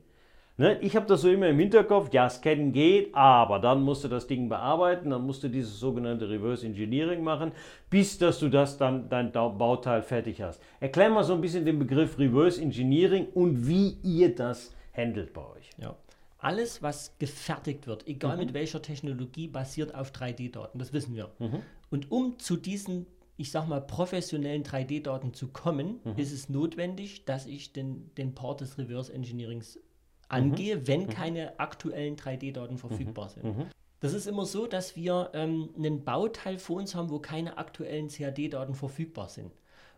Ne? 0.57 0.79
Ich 0.81 0.95
habe 0.95 1.07
das 1.07 1.21
so 1.21 1.29
immer 1.31 1.47
im 1.49 1.57
Hinterkopf, 1.57 2.13
ja, 2.13 2.29
Scannen 2.29 2.71
geht, 2.73 3.13
aber 3.15 3.57
dann 3.59 3.81
musst 3.81 4.03
du 4.03 4.07
das 4.07 4.27
Ding 4.27 4.49
bearbeiten, 4.49 5.09
dann 5.09 5.25
musst 5.25 5.43
du 5.43 5.47
dieses 5.49 5.79
sogenannte 5.79 6.29
Reverse 6.29 6.65
Engineering 6.65 7.23
machen, 7.23 7.51
bis 7.89 8.19
dass 8.19 8.37
du 8.39 8.49
das 8.49 8.77
dann 8.77 9.09
dein 9.09 9.31
Bauteil 9.31 10.03
fertig 10.03 10.41
hast. 10.43 10.61
Erklär 10.79 11.09
mal 11.09 11.23
so 11.23 11.33
ein 11.33 11.41
bisschen 11.41 11.65
den 11.65 11.79
Begriff 11.79 12.19
Reverse 12.19 12.61
Engineering 12.61 13.27
und 13.33 13.67
wie 13.67 13.97
ihr 14.03 14.35
das 14.35 14.71
handelt 14.95 15.33
bei 15.33 15.41
euch. 15.41 15.71
Ja. 15.81 15.95
Alles, 16.37 16.83
was 16.83 17.17
gefertigt 17.17 17.87
wird, 17.87 18.05
egal 18.07 18.35
Mhm. 18.37 18.43
mit 18.45 18.53
welcher 18.53 18.81
Technologie, 18.81 19.47
basiert 19.47 19.95
auf 19.95 20.11
3D-Daten. 20.11 20.77
Das 20.77 20.93
wissen 20.93 21.15
wir. 21.15 21.31
Mhm. 21.39 21.61
Und 21.89 22.11
um 22.11 22.37
zu 22.37 22.57
diesen, 22.57 23.07
ich 23.37 23.49
sag 23.49 23.67
mal, 23.67 23.81
professionellen 23.81 24.61
3D-Daten 24.63 25.33
zu 25.33 25.47
kommen, 25.47 25.99
Mhm. 26.03 26.13
ist 26.17 26.31
es 26.31 26.49
notwendig, 26.49 27.25
dass 27.25 27.47
ich 27.47 27.73
den, 27.73 28.11
den 28.17 28.35
Part 28.35 28.61
des 28.61 28.77
Reverse 28.77 29.11
Engineerings 29.13 29.79
Mhm. 30.33 30.51
angehe, 30.51 30.87
wenn 30.87 31.07
keine 31.07 31.59
aktuellen 31.59 32.15
3D-Daten 32.15 32.77
verfügbar 32.77 33.29
sind. 33.29 33.43
Mhm. 33.43 33.65
Das 33.99 34.13
ist 34.13 34.27
immer 34.27 34.45
so, 34.45 34.67
dass 34.67 34.97
wir 34.97 35.31
ähm, 35.33 35.69
einen 35.77 36.03
Bauteil 36.03 36.57
vor 36.57 36.75
uns 36.77 36.93
haben, 36.93 37.09
wo 37.09 37.19
keine 37.19 37.57
aktuellen 37.57 38.09
CAD-Daten 38.09 38.75
verfügbar 38.75 39.29
sind. 39.29 39.53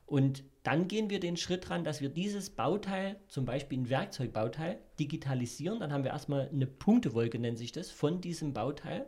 Und 0.06 0.44
dann 0.62 0.88
gehen 0.88 1.10
wir 1.10 1.20
den 1.20 1.38
Schritt 1.38 1.70
ran, 1.72 1.84
dass 1.84 2.01
wir 2.01 2.10
dieses 2.10 2.51
Bauteil, 2.51 3.15
zum 3.27 3.46
Beispiel 3.46 3.80
ein 3.80 3.89
Werkzeugbauteil, 3.89 4.77
digitalisieren. 5.00 5.80
Dann 5.80 5.92
haben 5.92 6.04
wir 6.04 6.12
erstmal 6.12 6.50
eine 6.50 6.68
Punktewolke, 6.68 7.39
nennt 7.39 7.58
sich 7.58 7.72
das, 7.72 7.89
von 7.89 8.22
diesem 8.22 8.54
Bauteil. 8.54 9.08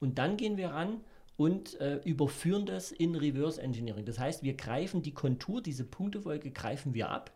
Und 0.00 0.18
dann 0.18 0.36
gehen 0.36 0.58
wir 0.58 0.68
ran 0.70 1.00
und 1.36 1.80
äh, 1.80 1.96
überführen 2.04 2.66
das 2.66 2.92
in 2.92 3.14
Reverse 3.14 3.60
Engineering. 3.60 4.04
Das 4.04 4.18
heißt, 4.18 4.42
wir 4.42 4.54
greifen 4.54 5.02
die 5.02 5.14
Kontur, 5.14 5.62
diese 5.62 5.84
Punktewolke 5.84 6.50
greifen 6.50 6.94
wir 6.94 7.10
ab 7.10 7.32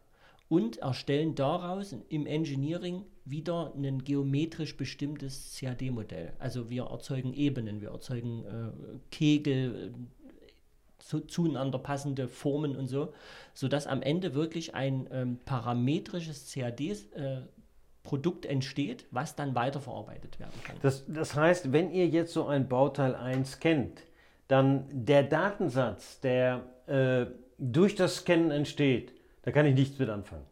und 0.49 0.78
erstellen 0.78 1.35
daraus 1.35 1.95
im 2.09 2.26
Engineering 2.26 3.05
wieder 3.25 3.73
ein 3.76 4.02
geometrisch 4.05 4.76
bestimmtes 4.76 5.59
CAD-Modell. 5.59 6.33
Also 6.38 6.71
wir 6.71 6.85
erzeugen 6.85 7.35
Ebenen, 7.35 7.81
wir 7.81 7.90
erzeugen 7.90 8.45
äh, 8.45 8.99
Kegel, 9.11 9.88
äh, 9.88 10.49
zu, 10.99 11.21
zueinander 11.21 11.78
passende 11.78 12.28
Formen 12.28 12.76
und 12.76 12.87
so, 12.87 13.12
sodass 13.55 13.87
am 13.87 14.02
Ende 14.02 14.35
wirklich 14.35 14.75
ein 14.75 15.07
ähm, 15.11 15.38
parametrisches 15.45 16.52
CAD 16.52 16.81
äh, 16.81 17.43
entsteht, 18.47 19.05
was 19.11 19.37
dann 19.37 19.55
weiterverarbeitet 19.55 20.40
werden 20.40 20.59
kann. 20.64 20.76
Das, 20.81 21.05
das 21.09 21.35
heißt, 21.35 21.73
wenn 21.73 21.90
ihr 21.90 22.09
jetzt 22.09 22.33
so 22.33 22.47
ein 22.47 22.67
Bauteil 22.67 23.14
1 23.14 23.61
kennt, 23.61 24.02
dann 24.49 24.87
der 24.90 25.25
Datensatz, 25.25 26.19
der 26.21 26.64
äh, 26.87 27.26
durch 27.59 27.97
das 27.97 28.17
Scannen 28.17 28.50
entsteht, 28.50 29.12
da 29.49 29.52
kann 29.52 29.64
ich 29.64 29.75
nichts 29.75 29.99
mit 29.99 30.11
anfangen. 30.11 30.45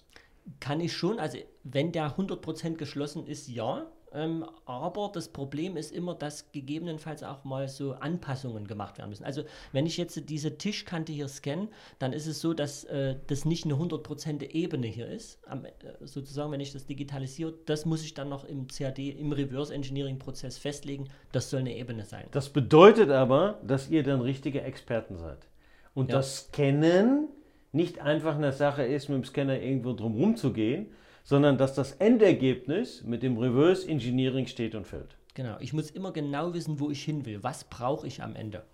Kann 0.59 0.81
ich 0.81 0.95
schon, 0.95 1.19
also 1.19 1.37
wenn 1.65 1.93
der 1.93 2.17
100% 2.17 2.77
geschlossen 2.77 3.27
ist, 3.27 3.47
ja. 3.47 3.85
Ähm, 4.11 4.47
aber 4.65 5.11
das 5.13 5.29
Problem 5.29 5.77
ist 5.77 5.93
immer, 5.93 6.15
dass 6.15 6.51
gegebenenfalls 6.51 7.23
auch 7.23 7.45
mal 7.45 7.69
so 7.69 7.93
Anpassungen 7.93 8.67
gemacht 8.67 8.97
werden 8.97 9.11
müssen. 9.11 9.25
Also 9.25 9.43
wenn 9.73 9.85
ich 9.85 9.99
jetzt 9.99 10.31
diese 10.31 10.57
Tischkante 10.57 11.13
hier 11.13 11.29
scanne, 11.29 11.69
dann 11.99 12.15
ist 12.15 12.27
es 12.27 12.41
so, 12.41 12.55
dass 12.55 12.85
äh, 12.85 13.17
das 13.27 13.45
nicht 13.45 13.67
eine 13.67 13.75
100% 13.75 14.43
Ebene 14.53 14.87
hier 14.87 15.09
ist. 15.09 15.47
Am, 15.47 15.67
äh, 15.67 15.73
sozusagen, 16.01 16.51
wenn 16.51 16.61
ich 16.61 16.73
das 16.73 16.87
digitalisiere, 16.87 17.53
das 17.67 17.85
muss 17.85 18.03
ich 18.03 18.15
dann 18.15 18.31
noch 18.31 18.47
im 18.47 18.67
CAD, 18.67 19.11
im 19.11 19.33
Reverse 19.33 19.75
Engineering 19.75 20.19
Prozess 20.19 20.57
festlegen. 20.57 21.11
Das 21.33 21.51
soll 21.51 21.61
eine 21.61 21.77
Ebene 21.77 22.07
sein. 22.07 22.29
Das 22.31 22.49
bedeutet 22.49 23.11
aber, 23.11 23.61
dass 23.63 23.91
ihr 23.91 24.03
dann 24.03 24.23
richtige 24.23 24.63
Experten 24.63 25.19
seid. 25.19 25.47
Und 25.93 26.09
ja. 26.09 26.17
das 26.17 26.47
Scannen 26.47 27.29
nicht 27.77 28.01
einfach 28.01 28.35
eine 28.35 28.53
Sache 28.53 28.83
ist, 28.83 29.09
mit 29.09 29.19
dem 29.19 29.25
Scanner 29.25 29.61
irgendwo 29.61 29.93
drum 29.93 30.37
zu 30.37 30.53
gehen, 30.53 30.87
sondern 31.23 31.59
dass 31.59 31.75
das 31.75 31.93
Endergebnis 31.93 33.05
mit 33.05 33.23
dem 33.23 33.37
Reverse 33.37 33.89
Engineering 33.89 34.47
steht 34.47 34.75
und 34.75 34.87
fällt. 34.87 35.17
Genau, 35.35 35.57
ich 35.61 35.73
muss 35.73 35.91
immer 35.91 36.13
genau 36.13 36.55
wissen, 36.55 36.81
wo 36.81 36.91
ich 36.91 37.03
hin 37.03 37.27
will. 37.27 37.43
Was 37.43 37.65
brauche 37.65 38.07
ich 38.07 38.23
am 38.23 38.35
Ende? 38.35 38.65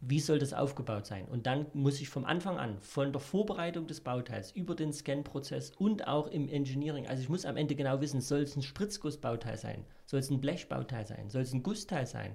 Wie 0.00 0.20
soll 0.20 0.38
das 0.38 0.54
aufgebaut 0.54 1.04
sein? 1.04 1.26
Und 1.26 1.46
dann 1.46 1.66
muss 1.74 2.00
ich 2.00 2.08
vom 2.08 2.24
Anfang 2.24 2.56
an, 2.56 2.78
von 2.80 3.12
der 3.12 3.20
Vorbereitung 3.20 3.86
des 3.86 4.00
Bauteils 4.00 4.50
über 4.52 4.74
den 4.74 4.94
Scan-Prozess 4.94 5.72
und 5.72 6.08
auch 6.08 6.28
im 6.28 6.48
Engineering, 6.48 7.06
also 7.06 7.22
ich 7.22 7.28
muss 7.28 7.44
am 7.44 7.58
Ende 7.58 7.74
genau 7.74 8.00
wissen, 8.00 8.22
soll 8.22 8.40
es 8.40 8.56
ein 8.56 8.62
Spritzgussbauteil 8.62 9.58
sein? 9.58 9.84
Soll 10.06 10.20
es 10.20 10.30
ein 10.30 10.40
Blechbauteil 10.40 11.06
sein? 11.06 11.28
Soll 11.28 11.42
es 11.42 11.52
ein 11.52 11.62
Gussteil 11.62 12.06
sein? 12.06 12.34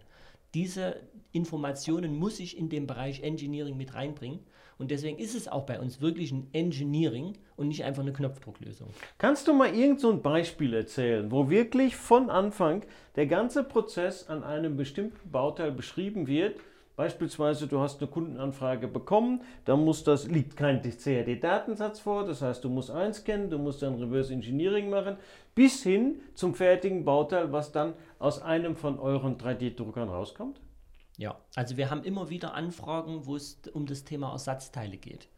Diese 0.53 1.01
Informationen 1.31 2.15
muss 2.15 2.39
ich 2.39 2.55
in 2.55 2.69
den 2.69 2.85
Bereich 2.85 3.24
Engineering 3.24 3.77
mit 3.77 3.95
reinbringen. 3.95 4.41
Und 4.77 4.91
deswegen 4.91 5.17
ist 5.17 5.36
es 5.36 5.48
auch 5.48 5.65
bei 5.65 5.79
uns 5.79 6.01
wirklich 6.01 6.32
ein 6.32 6.50
Engineering 6.51 7.34
und 7.55 7.70
nicht 7.70 7.84
einfach 7.86 8.01
eine 8.01 8.12
Knopfdrucklösung. 8.12 8.89
Kannst 9.17 9.48
du 9.48 9.53
mal 9.53 9.74
irgend 9.74 10.01
so 10.01 10.12
ein 10.12 10.22
Beispiel 10.22 10.74
erzählen, 10.74 11.32
wo 11.32 11.50
wirklich 11.50 11.96
von 11.96 12.29
Anfang 12.29 12.84
der 13.15 13.27
ganze 13.27 13.63
Prozess 13.63 14.27
an 14.27 14.44
einem 14.44 14.75
bestimmten 14.75 15.32
Bauteil 15.32 15.72
beschrieben 15.72 16.27
wird? 16.27 16.60
Beispielsweise, 16.98 17.67
du 17.67 17.79
hast 17.79 18.01
eine 18.01 18.10
Kundenanfrage 18.10 18.88
bekommen, 18.88 19.41
da 19.65 19.75
muss 19.75 20.05
das, 20.05 20.27
liegt 20.29 20.55
kein 20.55 20.82
CAD-Datensatz 20.82 22.00
vor, 22.00 22.25
das 22.25 22.41
heißt, 22.41 22.63
du 22.63 22.70
musst 22.70 22.89
einscannen, 22.89 23.50
du 23.50 23.58
musst 23.58 23.82
dann 23.82 23.96
Reverse 23.96 24.32
Engineering 24.32 24.89
machen, 24.89 25.17
bis 25.55 25.84
hin 25.84 26.22
zum 26.36 26.55
fertigen 26.55 27.03
Bauteil, 27.03 27.51
was 27.51 27.74
dann 27.74 27.94
aus 28.17 28.41
einem 28.41 28.77
von 28.77 28.98
euren 28.98 29.38
3D-Druckern 29.38 30.08
rauskommt? 30.08 30.62
Ja, 31.17 31.39
also 31.55 31.77
wir 31.77 31.89
haben 31.89 32.03
immer 32.03 32.29
wieder 32.29 32.53
Anfragen, 32.53 33.25
wo 33.25 33.36
es 33.36 33.60
um 33.74 33.86
das 33.86 34.03
Thema 34.03 34.31
Ersatzteile 34.31 34.98
geht. 34.98 35.29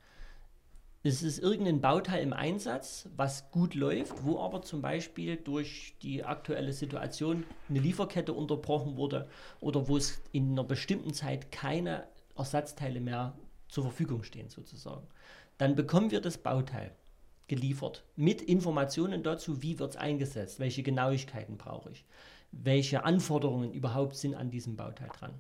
Es 1.04 1.24
ist 1.24 1.40
irgendein 1.40 1.80
Bauteil 1.80 2.24
im 2.24 2.34
Einsatz, 2.34 3.08
was 3.16 3.52
gut 3.52 3.76
läuft, 3.76 4.26
wo 4.26 4.40
aber 4.40 4.64
zum 4.64 4.82
Beispiel 4.82 5.38
durch 5.38 5.96
die 6.02 6.24
aktuelle 6.24 6.74
Situation 6.74 7.46
eine 7.70 7.80
Lieferkette 7.80 8.34
unterbrochen 8.34 8.98
wurde 8.98 9.30
oder 9.62 9.88
wo 9.88 9.96
es 9.96 10.22
in 10.32 10.52
einer 10.52 10.64
bestimmten 10.64 11.14
Zeit 11.14 11.52
keine 11.52 12.08
Ersatzteile 12.36 13.00
mehr 13.00 13.38
zur 13.70 13.84
Verfügung 13.84 14.24
stehen 14.24 14.50
sozusagen. 14.50 15.08
Dann 15.58 15.76
bekommen 15.76 16.12
wir 16.12 16.20
das 16.20 16.40
Bauteil 16.40 16.92
geliefert 17.48 18.04
mit 18.16 18.42
Informationen 18.42 19.24
dazu, 19.24 19.62
wie 19.62 19.80
wird 19.80 19.92
es 19.92 19.98
eingesetzt, 19.98 20.60
welche 20.60 20.84
Genauigkeiten 20.84 21.58
brauche 21.58 21.92
ich, 21.92 22.06
welche 22.52 23.06
Anforderungen 23.06 23.72
überhaupt 23.72 24.16
sind 24.16 24.36
an 24.36 24.50
diesem 24.50 24.76
Bauteil 24.76 25.10
dran. 25.10 25.34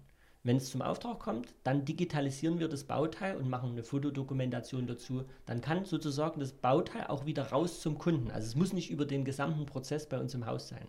Wenn 0.43 0.57
es 0.57 0.69
zum 0.69 0.81
Auftrag 0.81 1.19
kommt, 1.19 1.53
dann 1.63 1.83
digitalisieren 1.83 2.59
wir 2.59 2.67
das 2.67 2.85
Bauteil 2.85 3.35
und 3.35 3.49
machen 3.49 3.71
eine 3.71 3.83
Fotodokumentation 3.83 4.87
dazu. 4.87 5.25
Dann 5.45 5.61
kann 5.61 5.85
sozusagen 5.85 6.39
das 6.39 6.53
Bauteil 6.53 7.07
auch 7.07 7.25
wieder 7.25 7.47
raus 7.47 7.81
zum 7.81 7.97
Kunden. 7.97 8.31
Also 8.31 8.47
es 8.47 8.55
muss 8.55 8.71
nicht 8.71 8.89
über 8.89 9.05
den 9.05 9.25
gesamten 9.25 9.65
Prozess 9.65 10.07
bei 10.07 10.19
uns 10.19 10.33
im 10.33 10.45
Haus 10.45 10.69
sein. 10.69 10.87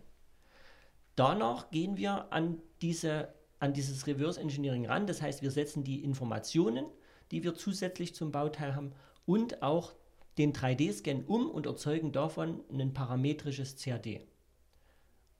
Danach 1.17 1.71
gehen 1.71 1.97
wir 1.97 2.33
an, 2.33 2.63
diese, 2.81 3.35
an 3.59 3.73
dieses 3.73 4.07
Reverse 4.07 4.41
Engineering 4.41 4.87
ran. 4.87 5.09
Das 5.09 5.21
heißt, 5.21 5.43
wir 5.43 5.51
setzen 5.51 5.83
die 5.83 6.05
Informationen, 6.05 6.87
die 7.33 7.43
wir 7.43 7.55
zusätzlich 7.55 8.15
zum 8.15 8.31
Bauteil 8.31 8.77
haben, 8.77 8.93
und 9.27 9.63
auch 9.63 9.93
den 10.39 10.55
3D-Scan 10.55 11.25
um 11.27 11.51
und 11.51 11.67
erzeugen 11.67 12.13
davon 12.13 12.61
ein 12.73 12.95
parametrisches 12.95 13.77
CAD. 13.77 14.21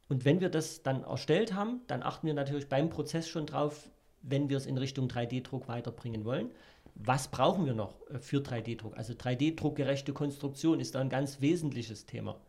Und 0.09 0.25
wenn 0.25 0.41
wir 0.41 0.49
das 0.49 0.83
dann 0.83 1.05
erstellt 1.05 1.55
haben, 1.55 1.83
dann 1.87 2.03
achten 2.03 2.27
wir 2.27 2.35
natürlich 2.35 2.69
beim 2.69 2.91
Prozess 2.91 3.29
schon 3.29 3.47
drauf, 3.47 3.91
wenn 4.23 4.49
wir 4.49 4.57
es 4.57 4.67
in 4.67 4.79
Richtung 4.79 5.09
3D-Druck 5.09 5.69
weiterbringen 5.69 6.25
wollen. 6.25 6.51
Was 6.95 7.29
brauchen 7.29 7.67
wir 7.67 7.75
noch 7.75 7.95
äh, 8.11 8.19
für 8.19 8.39
3D-Druck? 8.39 8.97
Also 8.97 9.13
3D-druckgerechte 9.13 10.13
Konstruktion 10.13 10.81
ist 10.81 10.95
da 10.95 11.01
ein 11.01 11.11
ganz 11.11 11.41
wesentliches 11.41 12.07
Thema. 12.07 12.41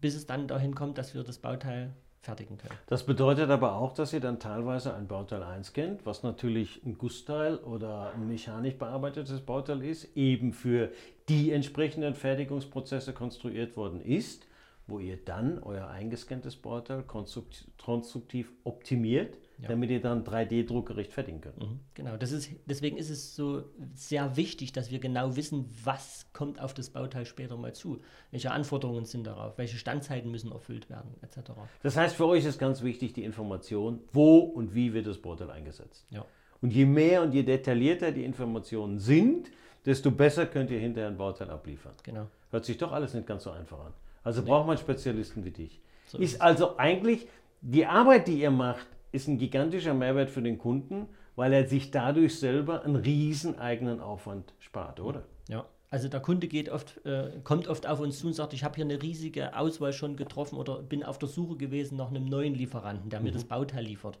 Bis 0.00 0.14
es 0.14 0.26
dann 0.26 0.48
dahin 0.48 0.74
kommt, 0.74 0.98
dass 0.98 1.14
wir 1.14 1.22
das 1.22 1.38
Bauteil 1.38 1.94
fertigen 2.24 2.58
können. 2.58 2.74
Das 2.86 3.04
bedeutet 3.04 3.50
aber 3.50 3.76
auch, 3.76 3.92
dass 3.92 4.12
ihr 4.12 4.20
dann 4.20 4.40
teilweise 4.40 4.94
ein 4.94 5.06
Bauteil 5.06 5.42
einscannt, 5.42 6.04
was 6.04 6.22
natürlich 6.22 6.84
ein 6.84 6.98
Gussteil 6.98 7.56
oder 7.56 8.12
ein 8.14 8.26
mechanisch 8.26 8.76
bearbeitetes 8.76 9.40
Bauteil 9.42 9.82
ist, 9.82 10.16
eben 10.16 10.52
für 10.52 10.90
die 11.28 11.52
entsprechenden 11.52 12.14
Fertigungsprozesse 12.14 13.12
konstruiert 13.12 13.76
worden 13.76 14.00
ist, 14.00 14.46
wo 14.86 14.98
ihr 14.98 15.16
dann 15.22 15.62
euer 15.62 15.88
eingescanntes 15.88 16.56
Bauteil 16.56 17.04
konstruktiv 17.04 18.52
optimiert 18.64 19.38
ja. 19.58 19.68
damit 19.68 19.90
ihr 19.90 20.00
dann 20.00 20.24
3D-druckgerecht 20.24 21.12
fertigen 21.12 21.40
könnt. 21.40 21.58
Mhm, 21.58 21.80
genau, 21.94 22.16
das 22.16 22.32
ist, 22.32 22.50
deswegen 22.66 22.96
ist 22.96 23.10
es 23.10 23.36
so 23.36 23.64
sehr 23.94 24.36
wichtig, 24.36 24.72
dass 24.72 24.90
wir 24.90 24.98
genau 24.98 25.36
wissen, 25.36 25.70
was 25.84 26.26
kommt 26.32 26.60
auf 26.60 26.74
das 26.74 26.90
Bauteil 26.90 27.26
später 27.26 27.56
mal 27.56 27.74
zu. 27.74 28.00
Welche 28.30 28.50
Anforderungen 28.50 29.04
sind 29.04 29.26
darauf, 29.26 29.56
welche 29.58 29.76
Standzeiten 29.76 30.30
müssen 30.30 30.52
erfüllt 30.52 30.90
werden, 30.90 31.14
etc. 31.22 31.52
Das 31.82 31.96
heißt, 31.96 32.16
für 32.16 32.26
euch 32.26 32.44
ist 32.44 32.58
ganz 32.58 32.82
wichtig 32.82 33.12
die 33.12 33.24
Information, 33.24 34.00
wo 34.12 34.38
und 34.38 34.74
wie 34.74 34.92
wird 34.92 35.06
das 35.06 35.18
Bauteil 35.18 35.50
eingesetzt. 35.50 36.06
Ja. 36.10 36.24
Und 36.60 36.72
je 36.72 36.86
mehr 36.86 37.22
und 37.22 37.32
je 37.32 37.42
detaillierter 37.42 38.10
die 38.10 38.24
Informationen 38.24 38.98
sind, 38.98 39.50
desto 39.84 40.10
besser 40.10 40.46
könnt 40.46 40.70
ihr 40.70 40.78
hinterher 40.78 41.10
ein 41.10 41.16
Bauteil 41.16 41.50
abliefern. 41.50 41.92
Genau. 42.02 42.26
Hört 42.50 42.64
sich 42.64 42.78
doch 42.78 42.92
alles 42.92 43.14
nicht 43.14 43.26
ganz 43.26 43.44
so 43.44 43.50
einfach 43.50 43.78
an. 43.78 43.92
Also 44.22 44.40
nee. 44.40 44.48
braucht 44.48 44.66
man 44.66 44.78
Spezialisten 44.78 45.44
wie 45.44 45.50
dich. 45.50 45.80
So 46.06 46.18
ist, 46.18 46.34
ist 46.34 46.40
also 46.40 46.76
eigentlich 46.78 47.28
die 47.60 47.86
Arbeit, 47.86 48.28
die 48.28 48.40
ihr 48.40 48.50
macht, 48.50 48.86
ist 49.14 49.28
ein 49.28 49.38
gigantischer 49.38 49.94
Mehrwert 49.94 50.30
für 50.30 50.42
den 50.42 50.58
Kunden, 50.58 51.08
weil 51.36 51.52
er 51.52 51.66
sich 51.66 51.90
dadurch 51.90 52.38
selber 52.38 52.84
einen 52.84 52.96
riesen 52.96 53.58
eigenen 53.58 54.00
Aufwand 54.00 54.54
spart, 54.58 55.00
oder? 55.00 55.24
Ja. 55.48 55.66
Also 55.90 56.08
der 56.08 56.20
Kunde 56.20 56.48
geht 56.48 56.68
oft, 56.68 57.04
äh, 57.06 57.30
kommt 57.44 57.68
oft 57.68 57.86
auf 57.86 58.00
uns 58.00 58.18
zu 58.18 58.26
und 58.26 58.32
sagt, 58.32 58.52
ich 58.52 58.64
habe 58.64 58.74
hier 58.74 58.84
eine 58.84 59.00
riesige 59.00 59.56
Auswahl 59.56 59.92
schon 59.92 60.16
getroffen 60.16 60.56
oder 60.56 60.82
bin 60.82 61.04
auf 61.04 61.18
der 61.18 61.28
Suche 61.28 61.56
gewesen 61.56 61.96
nach 61.96 62.08
einem 62.08 62.24
neuen 62.24 62.54
Lieferanten, 62.54 63.10
der 63.10 63.20
mir 63.20 63.30
mhm. 63.30 63.34
das 63.34 63.44
Bauteil 63.44 63.84
liefert 63.84 64.18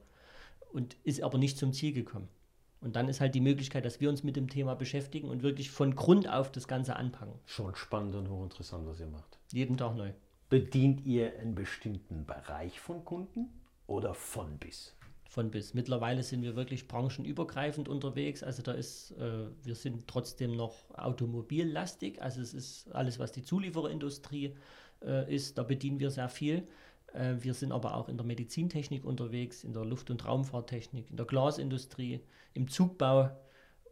und 0.72 0.96
ist 1.02 1.22
aber 1.22 1.38
nicht 1.38 1.58
zum 1.58 1.72
Ziel 1.72 1.92
gekommen. 1.92 2.28
Und 2.80 2.94
dann 2.94 3.08
ist 3.08 3.20
halt 3.20 3.34
die 3.34 3.40
Möglichkeit, 3.40 3.84
dass 3.84 4.00
wir 4.00 4.10
uns 4.10 4.22
mit 4.22 4.36
dem 4.36 4.48
Thema 4.48 4.74
beschäftigen 4.74 5.28
und 5.28 5.42
wirklich 5.42 5.70
von 5.70 5.96
Grund 5.96 6.28
auf 6.28 6.52
das 6.52 6.68
Ganze 6.68 6.94
anpacken. 6.96 7.34
Schon 7.46 7.74
spannend 7.74 8.14
und 8.14 8.28
hochinteressant, 8.28 8.86
was 8.86 9.00
ihr 9.00 9.06
macht. 9.06 9.38
Jeden 9.52 9.76
Tag 9.76 9.96
neu. 9.96 10.12
Bedient 10.50 11.04
ihr 11.06 11.36
einen 11.40 11.54
bestimmten 11.54 12.26
Bereich 12.26 12.78
von 12.78 13.04
Kunden? 13.04 13.48
Oder 13.86 14.14
von 14.14 14.58
bis? 14.58 14.94
Von 15.28 15.50
bis. 15.50 15.74
Mittlerweile 15.74 16.22
sind 16.22 16.42
wir 16.42 16.54
wirklich 16.54 16.86
branchenübergreifend 16.86 17.88
unterwegs. 17.88 18.42
Also 18.42 18.62
da 18.62 18.72
ist, 18.72 19.12
äh, 19.12 19.48
wir 19.62 19.74
sind 19.74 20.06
trotzdem 20.06 20.56
noch 20.56 20.76
automobillastig. 20.96 22.22
Also 22.22 22.40
es 22.40 22.54
ist 22.54 22.92
alles, 22.92 23.18
was 23.18 23.32
die 23.32 23.42
Zuliefererindustrie 23.42 24.54
äh, 25.02 25.34
ist, 25.34 25.58
da 25.58 25.62
bedienen 25.64 25.98
wir 25.98 26.10
sehr 26.10 26.28
viel. 26.28 26.68
Äh, 27.12 27.36
wir 27.40 27.54
sind 27.54 27.72
aber 27.72 27.96
auch 27.96 28.08
in 28.08 28.16
der 28.16 28.26
Medizintechnik 28.26 29.04
unterwegs, 29.04 29.64
in 29.64 29.72
der 29.72 29.84
Luft- 29.84 30.10
und 30.10 30.24
Raumfahrttechnik, 30.24 31.10
in 31.10 31.16
der 31.16 31.26
Glasindustrie, 31.26 32.20
im 32.52 32.68
Zugbau 32.68 33.30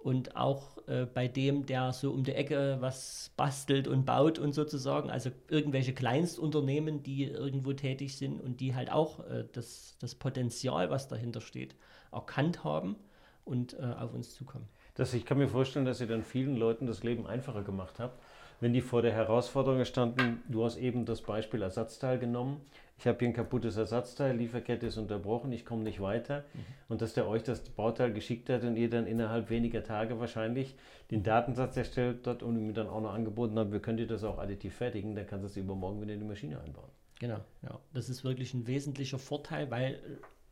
und 0.02 0.36
auch 0.36 0.78
äh, 0.88 1.06
bei 1.06 1.28
dem, 1.28 1.64
der 1.66 1.92
so 1.92 2.10
um 2.10 2.24
die 2.24 2.32
Ecke 2.32 2.78
was 2.80 3.30
bastelt 3.36 3.86
und 3.86 4.04
baut 4.04 4.38
und 4.38 4.52
sozusagen, 4.52 5.10
also 5.10 5.30
irgendwelche 5.48 5.94
Kleinstunternehmen, 5.94 7.02
die 7.02 7.24
irgendwo 7.24 7.72
tätig 7.72 8.16
sind 8.16 8.40
und 8.40 8.60
die 8.60 8.74
halt 8.74 8.90
auch 8.90 9.20
äh, 9.20 9.44
das, 9.52 9.96
das 10.00 10.14
Potenzial, 10.14 10.90
was 10.90 11.08
dahinter 11.08 11.40
steht, 11.40 11.76
erkannt 12.10 12.64
haben 12.64 12.96
und 13.44 13.74
äh, 13.74 13.82
auf 13.82 14.12
uns 14.12 14.34
zukommen. 14.34 14.68
Das, 14.94 15.14
ich 15.14 15.24
kann 15.24 15.38
mir 15.38 15.48
vorstellen, 15.48 15.86
dass 15.86 16.00
ihr 16.00 16.06
dann 16.06 16.22
vielen 16.22 16.56
Leuten 16.56 16.86
das 16.86 17.02
Leben 17.02 17.26
einfacher 17.26 17.62
gemacht 17.62 17.98
habt, 17.98 18.20
wenn 18.60 18.72
die 18.72 18.80
vor 18.80 19.02
der 19.02 19.12
Herausforderung 19.12 19.84
standen, 19.84 20.42
du 20.48 20.64
hast 20.64 20.76
eben 20.76 21.04
das 21.04 21.22
Beispiel 21.22 21.62
Ersatzteil 21.62 22.18
genommen, 22.18 22.60
ich 22.98 23.06
habe 23.06 23.18
hier 23.18 23.28
ein 23.28 23.34
kaputtes 23.34 23.76
Ersatzteil, 23.76 24.36
Lieferkette 24.36 24.86
ist 24.86 24.96
unterbrochen, 24.96 25.50
ich 25.52 25.64
komme 25.64 25.82
nicht 25.82 26.00
weiter. 26.00 26.44
Mhm. 26.54 26.64
Und 26.88 27.02
dass 27.02 27.14
der 27.14 27.26
euch 27.26 27.42
das 27.42 27.60
Bauteil 27.60 28.12
geschickt 28.12 28.48
hat 28.48 28.62
und 28.62 28.76
ihr 28.76 28.88
dann 28.88 29.06
innerhalb 29.06 29.50
weniger 29.50 29.82
Tage 29.82 30.20
wahrscheinlich 30.20 30.76
den 31.10 31.22
Datensatz 31.22 31.76
erstellt 31.76 32.26
hat 32.26 32.42
und 32.42 32.56
ihm 32.56 32.74
dann 32.74 32.88
auch 32.88 33.00
noch 33.00 33.12
angeboten 33.12 33.58
hat, 33.58 33.72
wir 33.72 33.80
können 33.80 33.98
dir 33.98 34.06
das 34.06 34.24
auch 34.24 34.38
additiv 34.38 34.76
fertigen, 34.76 35.14
dann 35.14 35.26
kannst 35.26 35.42
du 35.42 35.46
es 35.48 35.56
übermorgen 35.56 36.00
wieder 36.00 36.14
in 36.14 36.20
die 36.20 36.26
Maschine 36.26 36.60
einbauen. 36.60 36.90
Genau, 37.18 37.40
ja. 37.62 37.78
Das 37.92 38.08
ist 38.08 38.24
wirklich 38.24 38.54
ein 38.54 38.66
wesentlicher 38.66 39.18
Vorteil, 39.18 39.70
weil 39.70 40.00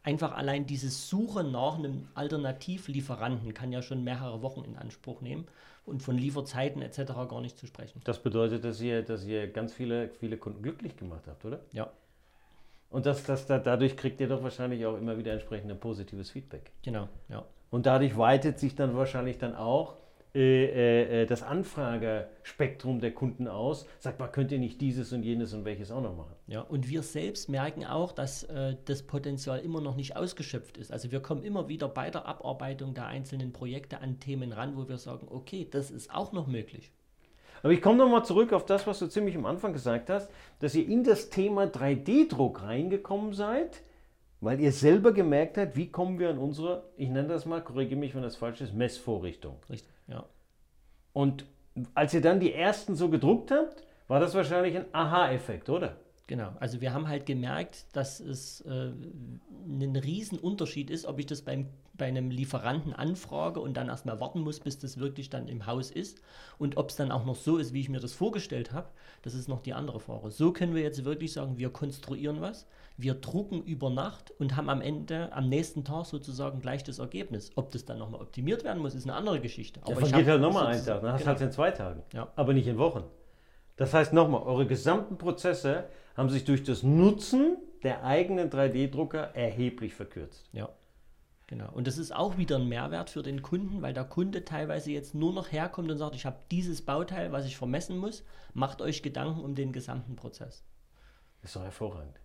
einfach 0.03 0.37
allein 0.37 0.67
dieses 0.67 1.09
Suchen 1.09 1.53
nach 1.53 1.79
einem 1.79 2.09
Alternativlieferanten 2.15 3.55
kann 3.55 3.73
ja 3.73 3.83
schon 3.83 4.05
mehrere 4.05 4.43
Wochen 4.43 4.65
in 4.65 4.77
Anspruch 4.77 5.21
nehmen 5.21 5.47
und 5.85 6.03
von 6.03 6.17
Lieferzeiten 6.17 6.83
etc. 6.83 7.13
gar 7.29 7.41
nicht 7.41 7.59
zu 7.59 7.67
sprechen. 7.67 8.01
Das 8.05 8.23
bedeutet, 8.23 8.65
dass 8.65 8.81
ihr, 8.81 9.03
dass 9.03 9.25
ihr 9.25 9.49
ganz 9.49 9.73
viele, 9.73 10.09
viele 10.09 10.37
Kunden 10.37 10.63
glücklich 10.63 10.97
gemacht 10.97 11.25
habt, 11.27 11.45
oder? 11.45 11.61
Ja. 11.73 11.91
Und 12.91 13.07
das, 13.07 13.25
das, 13.25 13.47
da, 13.47 13.59
dadurch 13.59 13.97
kriegt 13.97 14.21
ihr 14.21 14.29
doch 14.29 14.43
wahrscheinlich 14.43 14.85
auch 14.85 14.97
immer 14.99 15.17
wieder 15.17 15.33
entsprechend 15.33 15.71
ein 15.71 15.79
positives 15.79 16.31
Feedback. 16.31 16.73
Genau, 16.83 17.09
ja. 17.29 17.45
Und 17.71 17.87
dadurch 17.87 18.19
weitet 18.19 18.59
sich 18.59 18.75
dann 18.75 18.97
wahrscheinlich 18.97 19.39
dann 19.39 19.55
auch 19.55 19.95
äh, 20.33 20.65
äh, 20.65 21.23
äh, 21.23 21.27
das 21.27 21.43
Anfragespektrum 21.43 23.01
der 23.01 23.13
Kunden 23.13 23.49
aus. 23.49 23.87
Sagt 23.99 24.21
mal, 24.21 24.29
könnt 24.29 24.53
ihr 24.53 24.61
nicht 24.61 24.81
dieses 24.81 25.13
und 25.13 25.25
jenes 25.25 25.53
und 25.55 25.65
welches 25.65 25.91
auch 25.91 26.01
noch 26.01 26.17
machen? 26.17 26.35
Ja, 26.47 26.61
und 26.61 26.89
wir 26.89 27.03
selbst 27.03 27.49
merken 27.49 27.85
auch, 27.85 28.13
dass 28.13 28.45
äh, 28.45 28.77
das 28.85 29.03
Potenzial 29.03 29.59
immer 29.59 29.81
noch 29.81 29.97
nicht 29.97 30.17
ausgeschöpft 30.17 30.77
ist. 30.77 30.93
Also 30.93 31.11
wir 31.11 31.21
kommen 31.21 31.43
immer 31.43 31.69
wieder 31.69 31.89
bei 31.89 32.11
der 32.11 32.27
Abarbeitung 32.27 32.95
der 32.95 33.07
einzelnen 33.07 33.53
Projekte 33.53 34.01
an 34.01 34.21
Themen 34.21 34.53
ran, 34.53 34.77
wo 34.77 34.89
wir 34.89 34.99
sagen, 34.99 35.27
okay, 35.29 35.67
das 35.69 35.91
ist 35.91 36.15
auch 36.15 36.31
noch 36.31 36.47
möglich. 36.47 36.93
Aber 37.63 37.73
ich 37.73 37.83
komme 37.83 37.99
nochmal 37.99 38.25
zurück 38.25 38.53
auf 38.53 38.65
das, 38.65 38.87
was 38.87 38.99
du 38.99 39.07
ziemlich 39.07 39.37
am 39.37 39.47
Anfang 39.47 39.73
gesagt 39.73 40.11
hast, 40.11 40.31
dass 40.61 40.75
ihr 40.75 40.87
in 40.87 41.05
das 41.05 41.31
Thema 41.31 41.65
3D-Druck 41.65 42.63
reingekommen 42.63 43.33
seid, 43.33 43.83
weil 44.41 44.61
ihr 44.61 44.73
selber 44.73 45.13
gemerkt 45.13 45.59
habt, 45.59 45.77
wie 45.77 45.91
kommen 45.91 46.19
wir 46.19 46.31
an 46.31 46.39
unsere, 46.39 46.85
ich 46.97 47.09
nenne 47.09 47.29
das 47.29 47.45
mal, 47.45 47.63
korrigiere 47.63 48.01
mich, 48.01 48.15
wenn 48.15 48.23
das 48.23 48.37
falsch 48.37 48.61
ist, 48.61 48.75
Messvorrichtung. 48.75 49.57
Richtig, 49.69 49.93
ja. 50.09 50.25
Und 51.13 51.45
als 51.95 52.15
ihr 52.15 52.21
dann 52.21 52.41
die 52.41 52.55
ersten 52.55 52.95
so 52.95 53.09
gedruckt 53.09 53.51
habt, 53.51 53.83
war 54.09 54.21
das 54.21 54.35
wahrscheinlich 54.35 54.77
ein 54.77 54.87
Aha-Effekt, 54.93 55.69
oder? 55.69 55.97
Genau, 56.31 56.53
also 56.61 56.81
wir 56.81 56.95
haben 56.95 57.09
halt 57.09 57.27
gemerkt, 57.27 57.87
dass 57.93 58.21
es 58.21 58.61
äh, 58.61 58.93
ein 59.67 59.97
Riesenunterschied 59.97 60.89
ist, 60.89 61.05
ob 61.05 61.19
ich 61.19 61.27
das 61.27 61.43
beim, 61.43 61.67
bei 61.95 62.07
einem 62.07 62.31
Lieferanten 62.31 62.93
anfrage 62.93 63.59
und 63.59 63.77
dann 63.77 63.89
erstmal 63.89 64.21
warten 64.21 64.39
muss, 64.39 64.61
bis 64.61 64.79
das 64.79 65.01
wirklich 65.01 65.29
dann 65.29 65.49
im 65.49 65.67
Haus 65.67 65.91
ist. 65.91 66.23
Und 66.57 66.77
ob 66.77 66.91
es 66.91 66.95
dann 66.95 67.11
auch 67.11 67.25
noch 67.25 67.35
so 67.35 67.57
ist, 67.57 67.73
wie 67.73 67.81
ich 67.81 67.89
mir 67.89 67.99
das 67.99 68.13
vorgestellt 68.13 68.71
habe, 68.71 68.87
das 69.23 69.35
ist 69.35 69.49
noch 69.49 69.61
die 69.61 69.73
andere 69.73 69.99
Frage. 69.99 70.31
So 70.31 70.53
können 70.53 70.73
wir 70.73 70.83
jetzt 70.83 71.05
wirklich 71.05 71.33
sagen, 71.33 71.59
wir 71.59 71.71
konstruieren 71.71 72.41
was, 72.41 72.69
wir 72.97 73.15
drucken 73.15 73.65
über 73.65 73.91
Nacht 73.91 74.31
und 74.39 74.55
haben 74.55 74.69
am 74.69 74.83
Ende, 74.83 75.33
am 75.33 75.49
nächsten 75.49 75.83
Tag 75.83 76.07
sozusagen 76.07 76.61
gleich 76.61 76.85
das 76.85 77.01
Ergebnis. 77.01 77.51
Ob 77.57 77.73
das 77.73 77.87
dann 77.87 77.99
nochmal 77.99 78.21
optimiert 78.21 78.63
werden 78.63 78.81
muss, 78.81 78.95
ist 78.95 79.03
eine 79.03 79.15
andere 79.15 79.41
Geschichte. 79.41 79.81
Aber 79.83 80.01
ja, 80.01 80.17
geht 80.17 80.29
halt 80.29 80.41
nochmal 80.41 80.69
einen 80.69 80.87
Tag, 80.87 81.03
dann 81.03 81.13
hast 81.13 81.23
du 81.23 81.25
genau. 81.25 81.39
halt 81.39 81.41
in 81.41 81.51
zwei 81.51 81.73
Tagen, 81.73 82.05
ja. 82.13 82.29
aber 82.37 82.53
nicht 82.53 82.69
in 82.69 82.79
Wochen. 82.79 83.03
Das 83.81 83.95
heißt 83.95 84.13
nochmal, 84.13 84.43
eure 84.43 84.67
gesamten 84.67 85.17
Prozesse 85.17 85.87
haben 86.21 86.29
sich 86.29 86.45
durch 86.45 86.63
das 86.63 86.83
Nutzen 86.83 87.57
der 87.83 88.05
eigenen 88.05 88.51
3D-Drucker 88.51 89.35
erheblich 89.35 89.95
verkürzt. 89.95 90.51
Ja. 90.53 90.69
Genau. 91.47 91.73
Und 91.73 91.87
das 91.87 91.97
ist 91.97 92.15
auch 92.15 92.37
wieder 92.37 92.57
ein 92.57 92.69
Mehrwert 92.69 93.09
für 93.09 93.23
den 93.23 93.41
Kunden, 93.41 93.81
weil 93.81 93.95
der 93.95 94.05
Kunde 94.05 94.45
teilweise 94.45 94.93
jetzt 94.93 95.15
nur 95.15 95.33
noch 95.33 95.51
herkommt 95.51 95.91
und 95.91 95.97
sagt, 95.97 96.15
ich 96.15 96.27
habe 96.27 96.37
dieses 96.51 96.83
Bauteil, 96.83 97.33
was 97.33 97.47
ich 97.47 97.57
vermessen 97.57 97.97
muss. 97.97 98.23
Macht 98.53 98.83
euch 98.83 99.03
Gedanken 99.03 99.41
um 99.41 99.55
den 99.55 99.73
gesamten 99.73 100.15
Prozess. 100.15 100.63
Das 101.41 101.53
ist 101.53 101.57
doch 101.57 101.63
hervorragend. 101.63 102.21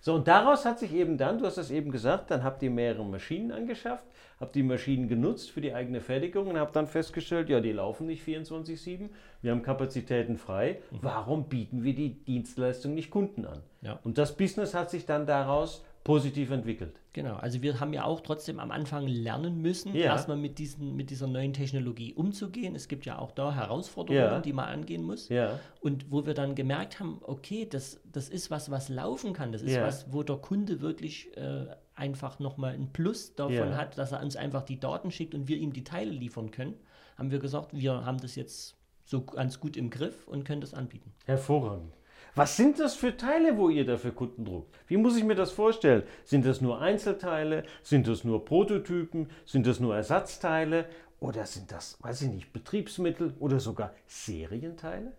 So, 0.00 0.14
und 0.14 0.28
daraus 0.28 0.64
hat 0.64 0.78
sich 0.78 0.92
eben 0.94 1.18
dann, 1.18 1.38
du 1.38 1.46
hast 1.46 1.58
das 1.58 1.70
eben 1.70 1.90
gesagt, 1.90 2.30
dann 2.30 2.44
habt 2.44 2.62
ihr 2.62 2.70
mehrere 2.70 3.04
Maschinen 3.04 3.52
angeschafft, 3.52 4.04
habt 4.40 4.54
die 4.54 4.62
Maschinen 4.62 5.08
genutzt 5.08 5.50
für 5.50 5.60
die 5.60 5.74
eigene 5.74 6.00
Fertigung 6.00 6.48
und 6.48 6.58
habt 6.58 6.76
dann 6.76 6.86
festgestellt, 6.86 7.48
ja, 7.48 7.60
die 7.60 7.72
laufen 7.72 8.06
nicht 8.06 8.26
24-7, 8.26 9.08
wir 9.42 9.50
haben 9.50 9.62
Kapazitäten 9.62 10.36
frei, 10.36 10.78
mhm. 10.90 10.98
warum 11.02 11.48
bieten 11.48 11.82
wir 11.82 11.94
die 11.94 12.14
Dienstleistung 12.24 12.94
nicht 12.94 13.10
Kunden 13.10 13.44
an? 13.44 13.60
Ja. 13.82 13.98
Und 14.04 14.18
das 14.18 14.36
Business 14.36 14.74
hat 14.74 14.90
sich 14.90 15.06
dann 15.06 15.26
daraus 15.26 15.84
positiv 16.08 16.50
entwickelt. 16.50 16.98
Genau, 17.12 17.36
also 17.36 17.60
wir 17.60 17.80
haben 17.80 17.92
ja 17.92 18.04
auch 18.04 18.22
trotzdem 18.22 18.60
am 18.60 18.70
Anfang 18.70 19.06
lernen 19.06 19.60
müssen, 19.60 19.94
ja. 19.94 20.06
erstmal 20.06 20.38
mit, 20.38 20.58
diesen, 20.58 20.96
mit 20.96 21.10
dieser 21.10 21.26
neuen 21.26 21.52
Technologie 21.52 22.14
umzugehen. 22.14 22.74
Es 22.74 22.88
gibt 22.88 23.04
ja 23.04 23.18
auch 23.18 23.30
da 23.32 23.54
Herausforderungen, 23.54 24.32
ja. 24.32 24.40
die 24.40 24.54
man 24.54 24.70
angehen 24.70 25.02
muss. 25.02 25.28
Ja. 25.28 25.60
Und 25.82 26.10
wo 26.10 26.24
wir 26.24 26.32
dann 26.32 26.54
gemerkt 26.54 26.98
haben, 26.98 27.20
okay, 27.22 27.68
das, 27.70 28.00
das 28.10 28.30
ist 28.30 28.50
was, 28.50 28.70
was 28.70 28.88
laufen 28.88 29.34
kann. 29.34 29.52
Das 29.52 29.60
ist 29.60 29.78
was, 29.78 30.10
wo 30.10 30.22
der 30.22 30.36
Kunde 30.36 30.80
wirklich 30.80 31.36
äh, 31.36 31.66
einfach 31.94 32.38
nochmal 32.38 32.72
ein 32.72 32.90
Plus 32.90 33.34
davon 33.34 33.76
hat, 33.76 33.98
dass 33.98 34.12
er 34.12 34.22
uns 34.22 34.34
einfach 34.34 34.62
die 34.62 34.80
Daten 34.80 35.10
schickt 35.10 35.34
und 35.34 35.46
wir 35.46 35.58
ihm 35.58 35.74
die 35.74 35.84
Teile 35.84 36.10
liefern 36.10 36.50
können. 36.50 36.74
Haben 37.18 37.30
wir 37.30 37.38
gesagt, 37.38 37.76
wir 37.76 38.06
haben 38.06 38.18
das 38.18 38.34
jetzt 38.34 38.78
so 39.04 39.26
ganz 39.26 39.60
gut 39.60 39.76
im 39.76 39.90
Griff 39.90 40.26
und 40.26 40.44
können 40.44 40.62
das 40.62 40.72
anbieten. 40.72 41.12
Hervorragend. 41.26 41.97
Was 42.38 42.56
sind 42.56 42.78
das 42.78 42.94
für 42.94 43.16
Teile, 43.16 43.58
wo 43.58 43.68
ihr 43.68 43.84
da 43.84 43.96
für 43.96 44.12
Kunden 44.12 44.44
druckt? 44.44 44.72
Wie 44.86 44.96
muss 44.96 45.16
ich 45.16 45.24
mir 45.24 45.34
das 45.34 45.50
vorstellen? 45.50 46.04
Sind 46.24 46.46
das 46.46 46.60
nur 46.60 46.80
Einzelteile? 46.80 47.64
Sind 47.82 48.06
das 48.06 48.22
nur 48.22 48.44
Prototypen? 48.44 49.28
Sind 49.44 49.66
das 49.66 49.80
nur 49.80 49.96
Ersatzteile? 49.96 50.88
Oder 51.18 51.46
sind 51.46 51.72
das, 51.72 51.98
weiß 52.00 52.22
ich 52.22 52.28
nicht, 52.28 52.52
Betriebsmittel 52.52 53.34
oder 53.40 53.58
sogar 53.58 53.92
Serienteile? 54.06 55.14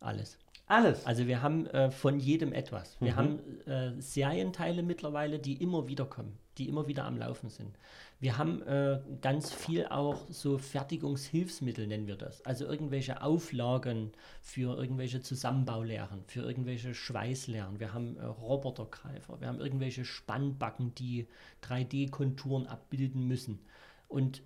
Alles. 0.00 0.38
Alles. 0.66 1.04
Also 1.04 1.26
wir 1.26 1.42
haben 1.42 1.66
äh, 1.66 1.90
von 1.90 2.18
jedem 2.18 2.52
etwas. 2.52 2.96
Wir 3.00 3.12
mhm. 3.12 3.16
haben 3.16 3.66
äh, 3.66 4.00
Serienteile 4.00 4.82
mittlerweile, 4.82 5.38
die 5.38 5.62
immer 5.62 5.88
wieder 5.88 6.06
kommen, 6.06 6.38
die 6.56 6.68
immer 6.68 6.88
wieder 6.88 7.04
am 7.04 7.18
Laufen 7.18 7.50
sind. 7.50 7.76
Wir 8.18 8.38
haben 8.38 8.62
äh, 8.62 9.00
ganz 9.20 9.52
viel 9.52 9.84
auch 9.86 10.26
so 10.30 10.56
Fertigungshilfsmittel, 10.56 11.86
nennen 11.86 12.06
wir 12.06 12.16
das. 12.16 12.40
Also 12.46 12.64
irgendwelche 12.64 13.20
Auflagen 13.20 14.12
für 14.40 14.78
irgendwelche 14.78 15.20
Zusammenbaulehren, 15.20 16.24
für 16.28 16.40
irgendwelche 16.40 16.94
Schweißlehren. 16.94 17.80
Wir 17.80 17.92
haben 17.92 18.16
äh, 18.16 18.24
Robotergreifer, 18.24 19.40
wir 19.42 19.48
haben 19.48 19.60
irgendwelche 19.60 20.06
Spannbacken, 20.06 20.94
die 20.94 21.26
3D-Konturen 21.64 22.66
abbilden 22.66 23.26
müssen. 23.28 23.58
Und 24.14 24.42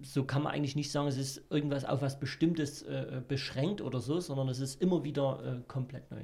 so 0.00 0.24
kann 0.24 0.42
man 0.42 0.54
eigentlich 0.54 0.76
nicht 0.76 0.90
sagen, 0.90 1.06
es 1.06 1.18
ist 1.18 1.42
irgendwas 1.50 1.84
auf 1.84 2.00
was 2.00 2.18
Bestimmtes 2.18 2.80
äh, 2.84 3.20
beschränkt 3.28 3.82
oder 3.82 4.00
so, 4.00 4.18
sondern 4.18 4.48
es 4.48 4.60
ist 4.60 4.80
immer 4.80 5.04
wieder 5.04 5.44
äh, 5.44 5.68
komplett 5.68 6.10
neu. 6.10 6.22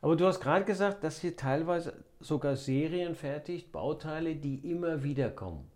Aber 0.00 0.16
du 0.16 0.26
hast 0.26 0.40
gerade 0.40 0.64
gesagt, 0.64 1.04
dass 1.04 1.22
ihr 1.22 1.36
teilweise 1.36 2.04
sogar 2.18 2.56
Serien 2.56 3.14
fertigt, 3.14 3.70
Bauteile, 3.70 4.34
die 4.34 4.68
immer 4.68 5.04
wieder 5.04 5.30
kommen. 5.30 5.70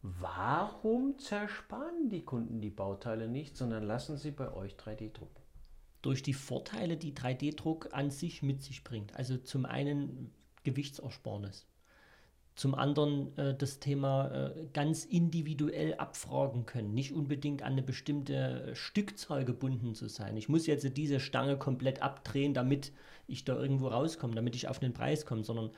Warum 0.00 1.18
zersparen 1.18 2.08
die 2.08 2.24
Kunden 2.24 2.62
die 2.62 2.70
Bauteile 2.70 3.28
nicht, 3.28 3.58
sondern 3.58 3.82
lassen 3.82 4.16
sie 4.16 4.30
bei 4.30 4.50
euch 4.54 4.76
3D 4.76 5.12
drucken? 5.12 5.42
Durch 6.00 6.22
die 6.22 6.32
Vorteile, 6.32 6.96
die 6.96 7.12
3D-Druck 7.12 7.90
an 7.92 8.10
sich 8.10 8.42
mit 8.42 8.62
sich 8.62 8.84
bringt. 8.84 9.14
Also 9.16 9.36
zum 9.36 9.66
einen 9.66 10.32
Gewichtsersparnis. 10.64 11.66
Zum 12.60 12.74
anderen 12.74 13.34
äh, 13.38 13.54
das 13.54 13.78
Thema 13.78 14.28
äh, 14.28 14.66
ganz 14.74 15.06
individuell 15.06 15.94
abfragen 15.94 16.66
können, 16.66 16.92
nicht 16.92 17.14
unbedingt 17.14 17.62
an 17.62 17.72
eine 17.72 17.82
bestimmte 17.82 18.74
Stückzahl 18.74 19.46
gebunden 19.46 19.94
zu 19.94 20.08
sein. 20.08 20.36
Ich 20.36 20.50
muss 20.50 20.66
jetzt 20.66 20.94
diese 20.98 21.20
Stange 21.20 21.56
komplett 21.56 22.02
abdrehen, 22.02 22.52
damit 22.52 22.92
ich 23.26 23.46
da 23.46 23.58
irgendwo 23.58 23.88
rauskomme, 23.88 24.34
damit 24.34 24.56
ich 24.56 24.68
auf 24.68 24.78
den 24.78 24.92
Preis 24.92 25.24
komme, 25.24 25.42
sondern 25.42 25.70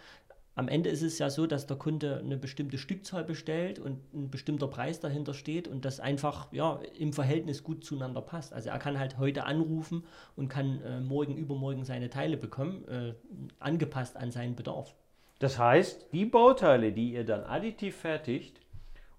am 0.57 0.67
Ende 0.67 0.91
ist 0.91 1.03
es 1.03 1.21
ja 1.21 1.31
so, 1.31 1.47
dass 1.47 1.69
der 1.69 1.77
Kunde 1.77 2.19
eine 2.19 2.37
bestimmte 2.37 2.79
Stückzahl 2.79 3.23
bestellt 3.23 3.79
und 3.79 4.01
ein 4.13 4.29
bestimmter 4.29 4.67
Preis 4.67 4.99
dahinter 4.99 5.35
steht 5.35 5.69
und 5.69 5.85
das 5.85 6.01
einfach 6.01 6.53
ja, 6.53 6.81
im 6.99 7.13
Verhältnis 7.13 7.63
gut 7.63 7.85
zueinander 7.85 8.23
passt. 8.23 8.53
Also 8.53 8.71
er 8.71 8.79
kann 8.81 8.99
halt 8.99 9.19
heute 9.19 9.45
anrufen 9.45 10.03
und 10.35 10.49
kann 10.49 10.83
äh, 10.83 11.01
morgen, 11.01 11.37
übermorgen 11.37 11.85
seine 11.85 12.11
Teile 12.11 12.37
bekommen, 12.37 12.85
äh, 12.89 13.15
angepasst 13.61 14.17
an 14.17 14.33
seinen 14.33 14.57
Bedarf. 14.57 14.97
Das 15.43 15.59
heißt, 15.59 16.13
die 16.13 16.25
Bauteile, 16.25 16.93
die 16.93 17.15
ihr 17.15 17.25
dann 17.25 17.43
additiv 17.43 17.97
fertigt 17.97 18.61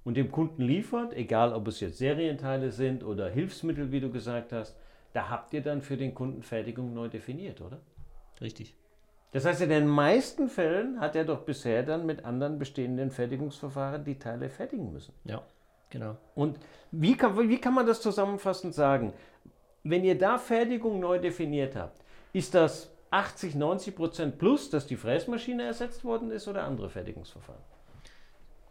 und 0.05 0.15
dem 0.15 0.31
Kunden 0.31 0.62
liefert, 0.62 1.13
egal 1.13 1.51
ob 1.51 1.67
es 1.67 1.81
jetzt 1.81 1.97
Serienteile 1.97 2.71
sind 2.71 3.03
oder 3.03 3.29
Hilfsmittel, 3.29 3.91
wie 3.91 3.99
du 3.99 4.09
gesagt 4.09 4.53
hast, 4.53 4.79
da 5.12 5.29
habt 5.29 5.53
ihr 5.53 5.59
dann 5.59 5.81
für 5.81 5.97
den 5.97 6.15
Kunden 6.15 6.41
Fertigung 6.41 6.93
neu 6.93 7.09
definiert, 7.09 7.59
oder? 7.59 7.81
Richtig. 8.39 8.73
Das 9.33 9.43
heißt, 9.43 9.63
in 9.63 9.69
den 9.69 9.86
meisten 9.86 10.47
Fällen 10.47 11.01
hat 11.01 11.17
er 11.17 11.25
doch 11.25 11.41
bisher 11.41 11.83
dann 11.83 12.05
mit 12.05 12.23
anderen 12.23 12.57
bestehenden 12.57 13.12
Fertigungsverfahren 13.12 14.05
die 14.05 14.17
Teile 14.17 14.47
fertigen 14.47 14.93
müssen. 14.93 15.13
Ja, 15.25 15.43
genau. 15.89 16.15
Und 16.36 16.57
wie 16.91 17.17
kann, 17.17 17.38
wie 17.38 17.59
kann 17.59 17.73
man 17.73 17.86
das 17.86 17.99
zusammenfassend 17.99 18.73
sagen? 18.73 19.12
Wenn 19.83 20.05
ihr 20.05 20.17
da 20.17 20.38
Fertigung 20.38 21.01
neu 21.01 21.19
definiert 21.19 21.75
habt, 21.75 22.01
ist 22.31 22.55
das 22.55 22.92
80, 23.13 23.56
90 23.56 23.95
Prozent 23.95 24.38
plus, 24.39 24.69
dass 24.69 24.88
die 24.88 24.95
Fräsmaschine 24.95 25.63
ersetzt 25.63 26.04
worden 26.04 26.32
ist 26.32 26.47
oder 26.47 26.63
andere 26.63 26.89
Fertigungsverfahren? 26.89 27.62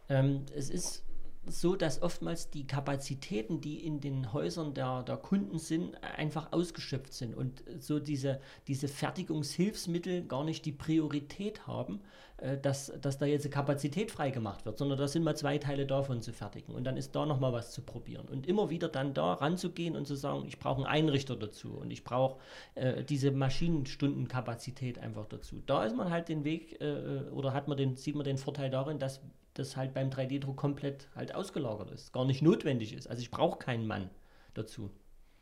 Ähm, 0.08 0.44
es 0.54 0.68
ist 0.68 1.04
so, 1.46 1.74
dass 1.74 2.02
oftmals 2.02 2.50
die 2.50 2.66
Kapazitäten, 2.66 3.60
die 3.60 3.84
in 3.84 4.00
den 4.00 4.32
Häusern 4.32 4.74
der, 4.74 5.02
der 5.02 5.16
Kunden 5.16 5.58
sind, 5.58 6.02
einfach 6.02 6.52
ausgeschöpft 6.52 7.12
sind 7.12 7.34
und 7.34 7.64
so 7.78 7.98
diese, 7.98 8.40
diese 8.68 8.88
Fertigungshilfsmittel 8.88 10.26
gar 10.26 10.44
nicht 10.44 10.64
die 10.64 10.72
Priorität 10.72 11.66
haben, 11.66 12.00
äh, 12.42 12.58
dass, 12.58 12.92
dass 13.00 13.18
da 13.18 13.26
jetzt 13.26 13.48
Kapazität 13.50 14.10
freigemacht 14.10 14.66
wird, 14.66 14.76
sondern 14.76 14.98
da 14.98 15.06
sind 15.06 15.22
mal 15.22 15.36
zwei 15.36 15.58
Teile 15.58 15.86
davon 15.86 16.22
zu 16.22 16.32
fertigen 16.32 16.74
und 16.74 16.84
dann 16.84 16.96
ist 16.96 17.14
da 17.14 17.24
nochmal 17.24 17.52
was 17.52 17.70
zu 17.72 17.82
probieren 17.82 18.26
und 18.28 18.48
immer 18.48 18.68
wieder 18.68 18.88
dann 18.88 19.14
da 19.14 19.34
ranzugehen 19.34 19.94
und 19.94 20.06
zu 20.06 20.16
sagen, 20.16 20.44
ich 20.46 20.58
brauche 20.58 20.78
einen 20.78 20.86
Einrichter 20.86 21.36
dazu 21.36 21.74
und 21.74 21.90
ich 21.92 22.02
brauche 22.02 22.40
äh, 22.74 23.04
diese 23.04 23.30
Maschinenstundenkapazität 23.30 24.98
einfach 24.98 25.26
dazu. 25.26 25.62
Da 25.66 25.84
ist 25.84 25.96
man 25.96 26.10
halt 26.10 26.28
den 26.28 26.44
Weg 26.44 26.80
äh, 26.80 27.30
oder 27.30 27.52
hat 27.52 27.68
man 27.68 27.76
den, 27.76 27.94
sieht 27.96 28.16
man 28.16 28.24
den 28.24 28.38
Vorteil 28.38 28.70
darin, 28.70 28.98
dass 28.98 29.20
das 29.54 29.76
halt 29.76 29.94
beim 29.94 30.10
3D-Druck 30.10 30.56
komplett 30.56 31.08
halt 31.14 31.34
ausgelagert 31.34 31.90
ist, 31.90 32.12
gar 32.12 32.24
nicht 32.24 32.42
notwendig 32.42 32.92
ist. 32.92 33.06
Also 33.06 33.22
ich 33.22 33.30
brauche 33.30 33.58
keinen 33.58 33.86
Mann 33.86 34.10
dazu. 34.54 34.90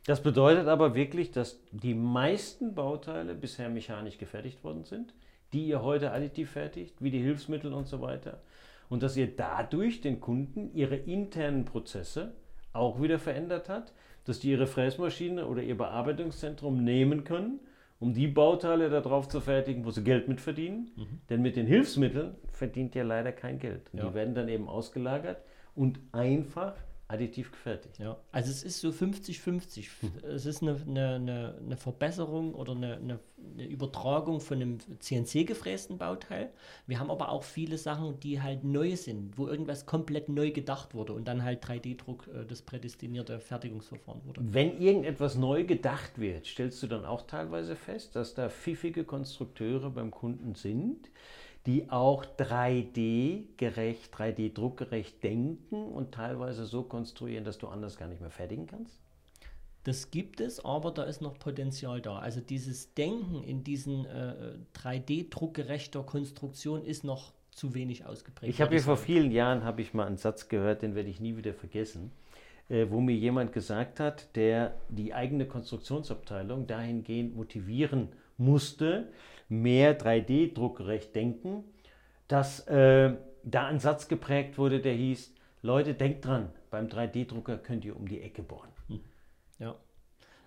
Das 0.05 0.21
bedeutet 0.21 0.67
aber 0.67 0.95
wirklich, 0.95 1.31
dass 1.31 1.59
die 1.71 1.93
meisten 1.93 2.75
Bauteile 2.75 3.35
bisher 3.35 3.69
mechanisch 3.69 4.17
gefertigt 4.17 4.63
worden 4.63 4.83
sind, 4.83 5.13
die 5.53 5.67
ihr 5.67 5.81
heute 5.81 6.11
additiv 6.11 6.51
fertigt, 6.51 6.95
wie 7.01 7.11
die 7.11 7.21
Hilfsmittel 7.21 7.73
und 7.73 7.87
so 7.87 8.01
weiter. 8.01 8.41
Und 8.89 9.03
dass 9.03 9.17
ihr 9.17 9.27
dadurch 9.35 10.01
den 10.01 10.19
Kunden 10.19 10.73
ihre 10.73 10.95
internen 10.95 11.65
Prozesse 11.65 12.33
auch 12.73 13.01
wieder 13.01 13.19
verändert 13.19 13.69
hat, 13.69 13.93
dass 14.25 14.39
die 14.39 14.51
ihre 14.51 14.67
Fräsmaschine 14.67 15.47
oder 15.47 15.63
ihr 15.63 15.77
Bearbeitungszentrum 15.77 16.83
nehmen 16.83 17.23
können 17.23 17.59
um 18.01 18.15
die 18.15 18.27
Bauteile 18.27 18.89
darauf 18.89 19.29
zu 19.29 19.39
fertigen, 19.39 19.85
wo 19.85 19.91
sie 19.91 20.03
Geld 20.03 20.27
mit 20.27 20.41
verdienen. 20.41 20.89
Mhm. 20.95 21.21
Denn 21.29 21.41
mit 21.43 21.55
den 21.55 21.67
Hilfsmitteln 21.67 22.35
verdient 22.51 22.95
ihr 22.95 23.03
leider 23.03 23.31
kein 23.31 23.59
Geld. 23.59 23.91
Ja. 23.93 24.07
Die 24.07 24.13
werden 24.15 24.33
dann 24.33 24.49
eben 24.49 24.67
ausgelagert 24.67 25.37
und 25.75 25.99
einfach 26.11 26.73
additiv 27.11 27.51
gefertigt. 27.51 27.99
Ja, 27.99 28.17
also 28.31 28.49
es 28.49 28.63
ist 28.63 28.79
so 28.79 28.89
50-50. 28.89 29.87
Hm. 29.99 30.11
Es 30.23 30.45
ist 30.45 30.61
eine, 30.61 30.75
eine, 30.87 31.55
eine, 31.59 31.77
Verbesserung 31.77 32.55
oder 32.55 32.71
eine, 32.73 32.95
eine, 32.97 33.19
Übertragung 33.67 34.39
von 34.39 34.61
einem 34.61 34.77
CNC-gefrästen 34.99 35.97
Bauteil. 35.97 36.51
Wir 36.87 36.99
haben 36.99 37.11
aber 37.11 37.29
auch 37.29 37.43
viele 37.43 37.77
Sachen, 37.77 38.19
die 38.19 38.41
halt 38.41 38.63
neu 38.63 38.95
sind, 38.95 39.37
wo 39.37 39.47
irgendwas 39.47 39.85
komplett 39.85 40.29
neu 40.29 40.51
gedacht 40.51 40.93
wurde 40.93 41.13
und 41.13 41.27
dann 41.27 41.43
halt 41.43 41.63
3D-Druck 41.63 42.27
äh, 42.27 42.45
das 42.45 42.61
prädestinierte 42.61 43.39
Fertigungsverfahren 43.39 44.21
wurde. 44.25 44.41
Wenn 44.43 44.79
irgendetwas 44.79 45.35
neu 45.35 45.65
gedacht 45.65 46.19
wird, 46.19 46.45
stellst 46.45 46.81
du 46.81 46.87
dann 46.87 47.05
auch 47.05 47.23
teilweise 47.23 47.75
fest, 47.75 48.15
dass 48.15 48.33
da 48.33 48.49
pfiffige 48.49 49.03
Konstrukteure 49.03 49.89
beim 49.89 50.11
Kunden 50.11 50.55
sind, 50.55 51.09
die 51.65 51.89
auch 51.89 52.25
3D-gerecht, 52.25 54.13
3D-druckgerecht 54.13 55.23
denken 55.23 55.85
und 55.85 56.13
teilweise 56.13 56.65
so 56.65 56.83
konstruieren, 56.83 57.43
dass 57.43 57.57
du 57.57 57.67
anders 57.67 57.97
gar 57.97 58.07
nicht 58.07 58.21
mehr 58.21 58.31
fertigen 58.31 58.67
kannst? 58.67 58.99
Das 59.83 60.11
gibt 60.11 60.41
es, 60.41 60.63
aber 60.63 60.91
da 60.91 61.03
ist 61.03 61.21
noch 61.21 61.39
Potenzial 61.39 62.01
da. 62.01 62.19
Also 62.19 62.39
dieses 62.39 62.93
Denken 62.93 63.43
in 63.43 63.63
diesen 63.63 64.05
äh, 64.05 64.55
3D-druckgerechter 64.75 66.03
Konstruktion 66.03 66.83
ist 66.83 67.03
noch 67.03 67.33
zu 67.51 67.73
wenig 67.73 68.05
ausgeprägt. 68.05 68.53
Ich 68.53 68.61
habe 68.61 68.71
hier 68.71 68.81
vor 68.81 68.97
vielen 68.97 69.31
Jahren 69.31 69.63
habe 69.63 69.81
ich 69.81 69.93
mal 69.93 70.05
einen 70.05 70.17
Satz 70.17 70.49
gehört, 70.49 70.83
den 70.83 70.95
werde 70.95 71.09
ich 71.09 71.19
nie 71.19 71.35
wieder 71.35 71.53
vergessen, 71.53 72.11
äh, 72.69 72.87
wo 72.89 73.01
mir 73.01 73.15
jemand 73.15 73.53
gesagt 73.53 73.99
hat, 73.99 74.35
der 74.35 74.75
die 74.89 75.13
eigene 75.13 75.47
Konstruktionsabteilung 75.47 76.67
dahingehend 76.67 77.35
motivieren 77.35 78.09
musste, 78.37 79.09
mehr 79.51 79.99
3D-druckgerecht 79.99 81.13
denken, 81.13 81.63
dass 82.27 82.65
äh, 82.67 83.15
da 83.43 83.67
ein 83.67 83.79
Satz 83.79 84.07
geprägt 84.07 84.57
wurde, 84.57 84.79
der 84.79 84.93
hieß, 84.93 85.33
Leute, 85.61 85.93
denkt 85.93 86.25
dran, 86.25 86.49
beim 86.69 86.87
3D-Drucker 86.87 87.57
könnt 87.57 87.85
ihr 87.85 87.95
um 87.95 88.07
die 88.07 88.21
Ecke 88.21 88.41
bohren. 88.41 88.69
Hm. 88.87 89.01
Ja. 89.59 89.75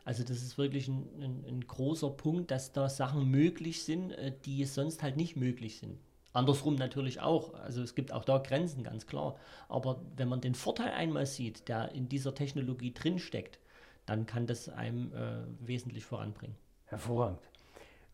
Also 0.05 0.23
das 0.23 0.38
ist 0.38 0.59
wirklich 0.59 0.88
ein, 0.88 1.07
ein, 1.21 1.45
ein, 1.47 1.67
großer 1.67 2.11
Punkt, 2.11 2.51
dass 2.51 2.73
da 2.73 2.88
Sachen 2.88 3.31
möglich 3.31 3.85
sind, 3.85 4.12
äh, 4.12 4.33
die 4.45 4.64
sonst 4.64 5.03
halt 5.03 5.17
nicht 5.17 5.37
möglich 5.37 5.79
sind. 5.79 5.99
Andersrum 6.33 6.75
natürlich 6.75 7.21
auch. 7.21 7.55
Also 7.55 7.83
es 7.83 7.95
gibt 7.95 8.12
auch 8.12 8.25
da 8.25 8.38
Grenzen, 8.38 8.83
ganz 8.83 9.07
klar. 9.07 9.37
Aber 9.69 10.03
wenn 10.17 10.29
man 10.29 10.40
den 10.40 10.55
Vorteil 10.55 10.90
einmal 10.90 11.27
sieht, 11.27 11.69
der 11.69 11.93
in 11.93 12.09
dieser 12.09 12.35
Technologie 12.35 12.93
drinsteckt, 12.93 13.61
dann 14.05 14.27
kann 14.27 14.47
das 14.47 14.69
einem 14.69 15.12
äh, 15.14 15.45
wesentlich 15.61 16.05
voranbringen. 16.05 16.57
Hervorragend. 16.87 17.40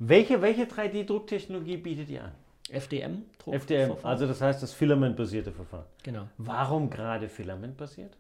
Welche, 0.03 0.41
welche 0.41 0.65
3D-Drucktechnologie 0.65 1.77
bietet 1.77 2.09
ihr 2.09 2.25
an? 2.25 2.33
FDM. 2.71 3.25
FDM, 3.45 3.97
also 4.03 4.27
das 4.27 4.41
heißt 4.41 4.63
das 4.63 4.73
Filament-basierte 4.73 5.53
Verfahren. 5.53 5.85
Genau. 6.03 6.27
Warum 6.39 6.89
gerade 6.89 7.29
Filament-basiert? 7.29 8.17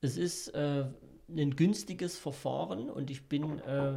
Es 0.00 0.16
ist 0.16 0.48
äh, 0.54 0.84
ein 1.28 1.56
günstiges 1.56 2.18
Verfahren 2.18 2.88
und 2.88 3.10
ich 3.10 3.28
bin 3.28 3.58
äh, 3.58 3.94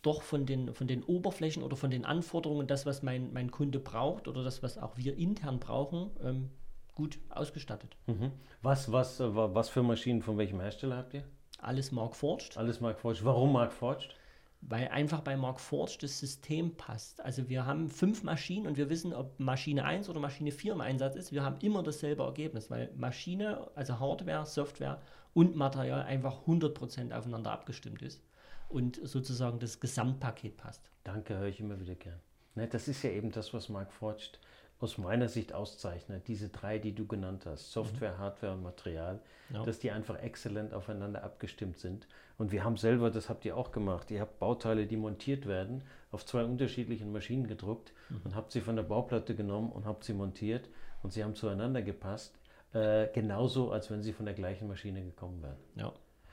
doch 0.00 0.22
von 0.22 0.46
den, 0.46 0.72
von 0.72 0.86
den 0.86 1.02
Oberflächen 1.02 1.62
oder 1.62 1.76
von 1.76 1.90
den 1.90 2.06
Anforderungen, 2.06 2.66
das, 2.66 2.86
was 2.86 3.02
mein, 3.02 3.30
mein 3.34 3.50
Kunde 3.50 3.78
braucht 3.78 4.28
oder 4.28 4.42
das, 4.42 4.62
was 4.62 4.78
auch 4.78 4.96
wir 4.96 5.18
intern 5.18 5.60
brauchen, 5.60 6.10
ähm, 6.24 6.48
gut 6.94 7.18
ausgestattet. 7.28 7.96
Mhm. 8.06 8.32
Was, 8.62 8.90
was, 8.90 9.20
äh, 9.20 9.34
was 9.34 9.68
für 9.68 9.82
Maschinen 9.82 10.22
von 10.22 10.38
welchem 10.38 10.60
Hersteller 10.60 10.96
habt 10.96 11.12
ihr? 11.12 11.24
Alles 11.58 11.92
Mark 11.92 12.16
Forged. 12.16 12.56
Alles 12.56 12.80
Mark 12.80 12.98
Forged. 12.98 13.26
Warum 13.26 13.52
Mark 13.52 13.74
Forged? 13.74 14.14
Weil 14.62 14.88
einfach 14.88 15.20
bei 15.20 15.36
Mark 15.36 15.60
Forge 15.60 15.98
das 16.00 16.18
System 16.18 16.76
passt. 16.76 17.20
Also 17.20 17.48
wir 17.48 17.66
haben 17.66 17.88
fünf 17.88 18.22
Maschinen 18.22 18.66
und 18.66 18.76
wir 18.76 18.88
wissen, 18.88 19.12
ob 19.12 19.38
Maschine 19.38 19.84
1 19.84 20.08
oder 20.08 20.20
Maschine 20.20 20.52
4 20.52 20.74
im 20.74 20.80
Einsatz 20.80 21.16
ist. 21.16 21.32
Wir 21.32 21.42
haben 21.42 21.56
immer 21.60 21.82
dasselbe 21.82 22.22
Ergebnis, 22.22 22.70
weil 22.70 22.90
Maschine, 22.96 23.68
also 23.74 23.98
Hardware, 23.98 24.46
Software 24.46 25.00
und 25.34 25.56
Material 25.56 26.02
einfach 26.02 26.46
100% 26.46 27.12
aufeinander 27.12 27.50
abgestimmt 27.50 28.02
ist 28.02 28.22
und 28.68 29.00
sozusagen 29.02 29.58
das 29.58 29.80
Gesamtpaket 29.80 30.56
passt. 30.56 30.90
Danke, 31.04 31.36
höre 31.36 31.48
ich 31.48 31.60
immer 31.60 31.78
wieder 31.80 31.96
gern. 31.96 32.20
Ne, 32.54 32.68
das 32.68 32.86
ist 32.86 33.02
ja 33.02 33.10
eben 33.10 33.32
das, 33.32 33.52
was 33.52 33.68
Mark 33.68 33.92
Forged 33.92 34.38
aus 34.82 34.98
meiner 34.98 35.28
Sicht 35.28 35.52
auszeichnet, 35.52 36.26
diese 36.26 36.48
drei, 36.48 36.78
die 36.78 36.94
du 36.94 37.06
genannt 37.06 37.46
hast, 37.46 37.70
Software, 37.72 38.14
mhm. 38.14 38.18
Hardware 38.18 38.52
und 38.54 38.62
Material, 38.62 39.20
ja. 39.52 39.62
dass 39.62 39.78
die 39.78 39.90
einfach 39.90 40.18
exzellent 40.20 40.74
aufeinander 40.74 41.22
abgestimmt 41.22 41.78
sind. 41.78 42.08
Und 42.36 42.50
wir 42.50 42.64
haben 42.64 42.76
selber, 42.76 43.10
das 43.10 43.28
habt 43.28 43.44
ihr 43.44 43.56
auch 43.56 43.70
gemacht, 43.70 44.10
ihr 44.10 44.20
habt 44.20 44.38
Bauteile, 44.40 44.86
die 44.86 44.96
montiert 44.96 45.46
werden, 45.46 45.82
auf 46.10 46.26
zwei 46.26 46.44
unterschiedlichen 46.44 47.12
Maschinen 47.12 47.46
gedruckt 47.46 47.92
mhm. 48.08 48.20
und 48.24 48.34
habt 48.34 48.50
sie 48.50 48.60
von 48.60 48.74
der 48.74 48.82
Bauplatte 48.82 49.34
genommen 49.34 49.70
und 49.70 49.86
habt 49.86 50.04
sie 50.04 50.14
montiert 50.14 50.68
und 51.02 51.12
sie 51.12 51.22
haben 51.22 51.34
zueinander 51.34 51.82
gepasst, 51.82 52.38
äh, 52.72 53.06
genauso 53.14 53.70
als 53.70 53.90
wenn 53.90 54.02
sie 54.02 54.12
von 54.12 54.26
der 54.26 54.34
gleichen 54.34 54.66
Maschine 54.66 55.02
gekommen 55.02 55.42
wären. 55.42 55.58
Ja. 55.76 55.92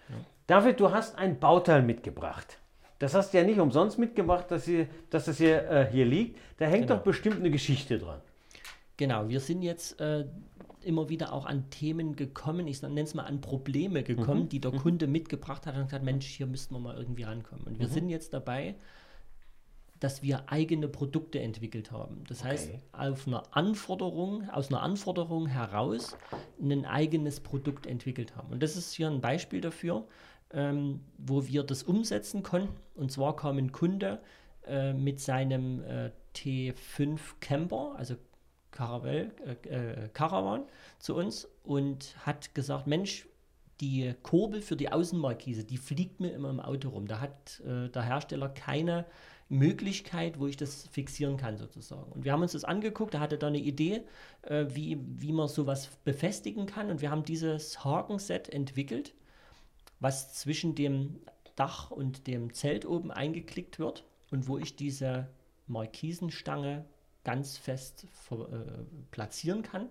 ja. 0.10 0.16
David, 0.48 0.80
du 0.80 0.92
hast 0.92 1.18
ein 1.18 1.40
Bauteil 1.40 1.84
mitgebracht. 1.84 2.58
Das 2.98 3.14
hast 3.14 3.34
du 3.34 3.38
ja 3.38 3.44
nicht 3.44 3.60
umsonst 3.60 3.98
mitgebracht, 3.98 4.50
dass, 4.50 4.66
hier, 4.66 4.88
dass 5.10 5.26
das 5.26 5.38
hier, 5.38 5.70
äh, 5.70 5.88
hier 5.90 6.06
liegt. 6.06 6.38
Da 6.58 6.66
hängt 6.66 6.88
genau. 6.88 6.98
doch 6.98 7.04
bestimmt 7.04 7.38
eine 7.38 7.52
Geschichte 7.52 7.98
dran. 7.98 8.20
Genau, 9.00 9.30
wir 9.30 9.40
sind 9.40 9.62
jetzt 9.62 9.98
äh, 10.02 10.26
immer 10.82 11.08
wieder 11.08 11.32
auch 11.32 11.46
an 11.46 11.70
Themen 11.70 12.18
gekommen, 12.18 12.68
ich 12.68 12.82
nenne 12.82 13.00
es 13.00 13.14
mal 13.14 13.24
an 13.24 13.40
Probleme 13.40 14.04
gekommen, 14.04 14.42
mhm. 14.42 14.50
die 14.50 14.60
der 14.60 14.74
mhm. 14.74 14.80
Kunde 14.80 15.08
mitgebracht 15.08 15.66
hat 15.66 15.78
und 15.78 15.86
gesagt, 15.86 16.04
Mensch, 16.04 16.26
hier 16.26 16.48
müssten 16.48 16.76
wir 16.76 16.82
mal 16.82 16.98
irgendwie 16.98 17.24
rankommen. 17.24 17.66
Und 17.66 17.80
wir 17.80 17.88
mhm. 17.88 17.94
sind 17.94 18.10
jetzt 18.10 18.34
dabei, 18.34 18.76
dass 20.02 20.22
wir 20.22 20.52
eigene 20.52 20.90
Produkte 20.90 21.40
entwickelt 21.40 21.94
haben. 21.94 22.26
Das 22.28 22.42
okay. 22.42 22.50
heißt, 22.50 22.72
auf 22.92 23.26
einer 23.26 23.44
Anforderung, 23.52 24.50
aus 24.50 24.68
einer 24.68 24.82
Anforderung 24.82 25.48
heraus 25.48 26.18
ein 26.62 26.86
eigenes 26.86 27.40
Produkt 27.40 27.88
entwickelt 27.88 28.36
haben. 28.36 28.52
Und 28.52 28.62
das 28.62 28.76
ist 28.76 28.92
hier 28.92 29.08
ein 29.08 29.22
Beispiel 29.22 29.62
dafür, 29.62 30.10
ähm, 30.52 31.00
wo 31.18 31.48
wir 31.48 31.64
das 31.64 31.84
umsetzen 31.84 32.44
konnten. 32.44 32.76
Und 32.96 33.14
zwar 33.14 33.38
kam 33.38 33.60
ein 33.60 33.72
Kunde 33.72 34.20
äh, 34.68 34.92
mit 34.92 35.22
seinem 35.22 35.84
äh, 35.84 36.12
T5 36.36 37.18
Camper, 37.40 37.96
also 37.98 38.16
Caravel, 38.72 39.32
äh, 39.46 39.70
äh, 39.70 40.10
Caravan 40.10 40.64
zu 41.00 41.16
uns 41.16 41.48
und 41.64 42.16
hat 42.26 42.54
gesagt, 42.56 42.88
Mensch, 42.88 43.28
die 43.82 44.14
Kurbel 44.24 44.62
für 44.62 44.76
die 44.76 44.92
Außenmarkise, 44.92 45.64
die 45.64 45.78
fliegt 45.78 46.20
mir 46.20 46.32
immer 46.34 46.50
im 46.50 46.60
Auto 46.60 46.90
rum. 46.90 47.08
Da 47.08 47.22
hat 47.22 47.62
äh, 47.62 47.90
der 47.90 48.04
Hersteller 48.04 48.50
keine 48.50 49.06
Möglichkeit, 49.48 50.40
wo 50.40 50.48
ich 50.48 50.58
das 50.58 50.88
fixieren 50.88 51.38
kann 51.38 51.58
sozusagen. 51.58 52.12
Und 52.12 52.24
wir 52.24 52.32
haben 52.32 52.42
uns 52.42 52.52
das 52.52 52.64
angeguckt, 52.64 53.16
er 53.16 53.20
hatte 53.20 53.38
da 53.38 53.48
eine 53.48 53.60
Idee, 53.60 54.02
äh, 54.44 54.66
wie, 54.70 55.00
wie 55.02 55.32
man 55.32 55.48
sowas 55.48 55.90
befestigen 56.04 56.66
kann. 56.66 56.92
Und 56.92 57.02
wir 57.02 57.10
haben 57.10 57.24
dieses 57.24 57.84
Hakenset 57.84 58.50
entwickelt, 58.50 59.16
was 60.00 60.34
zwischen 60.34 60.76
dem 60.76 61.20
Dach 61.56 61.90
und 61.90 62.28
dem 62.28 62.54
Zelt 62.54 62.86
oben 62.86 63.12
eingeklickt 63.12 63.80
wird 63.80 64.06
und 64.30 64.48
wo 64.48 64.58
ich 64.58 64.76
diese 64.76 65.28
Markisenstange 65.68 66.86
ganz 67.24 67.58
fest 67.58 68.06
äh, 68.32 68.36
platzieren 69.12 69.62
kann. 69.64 69.88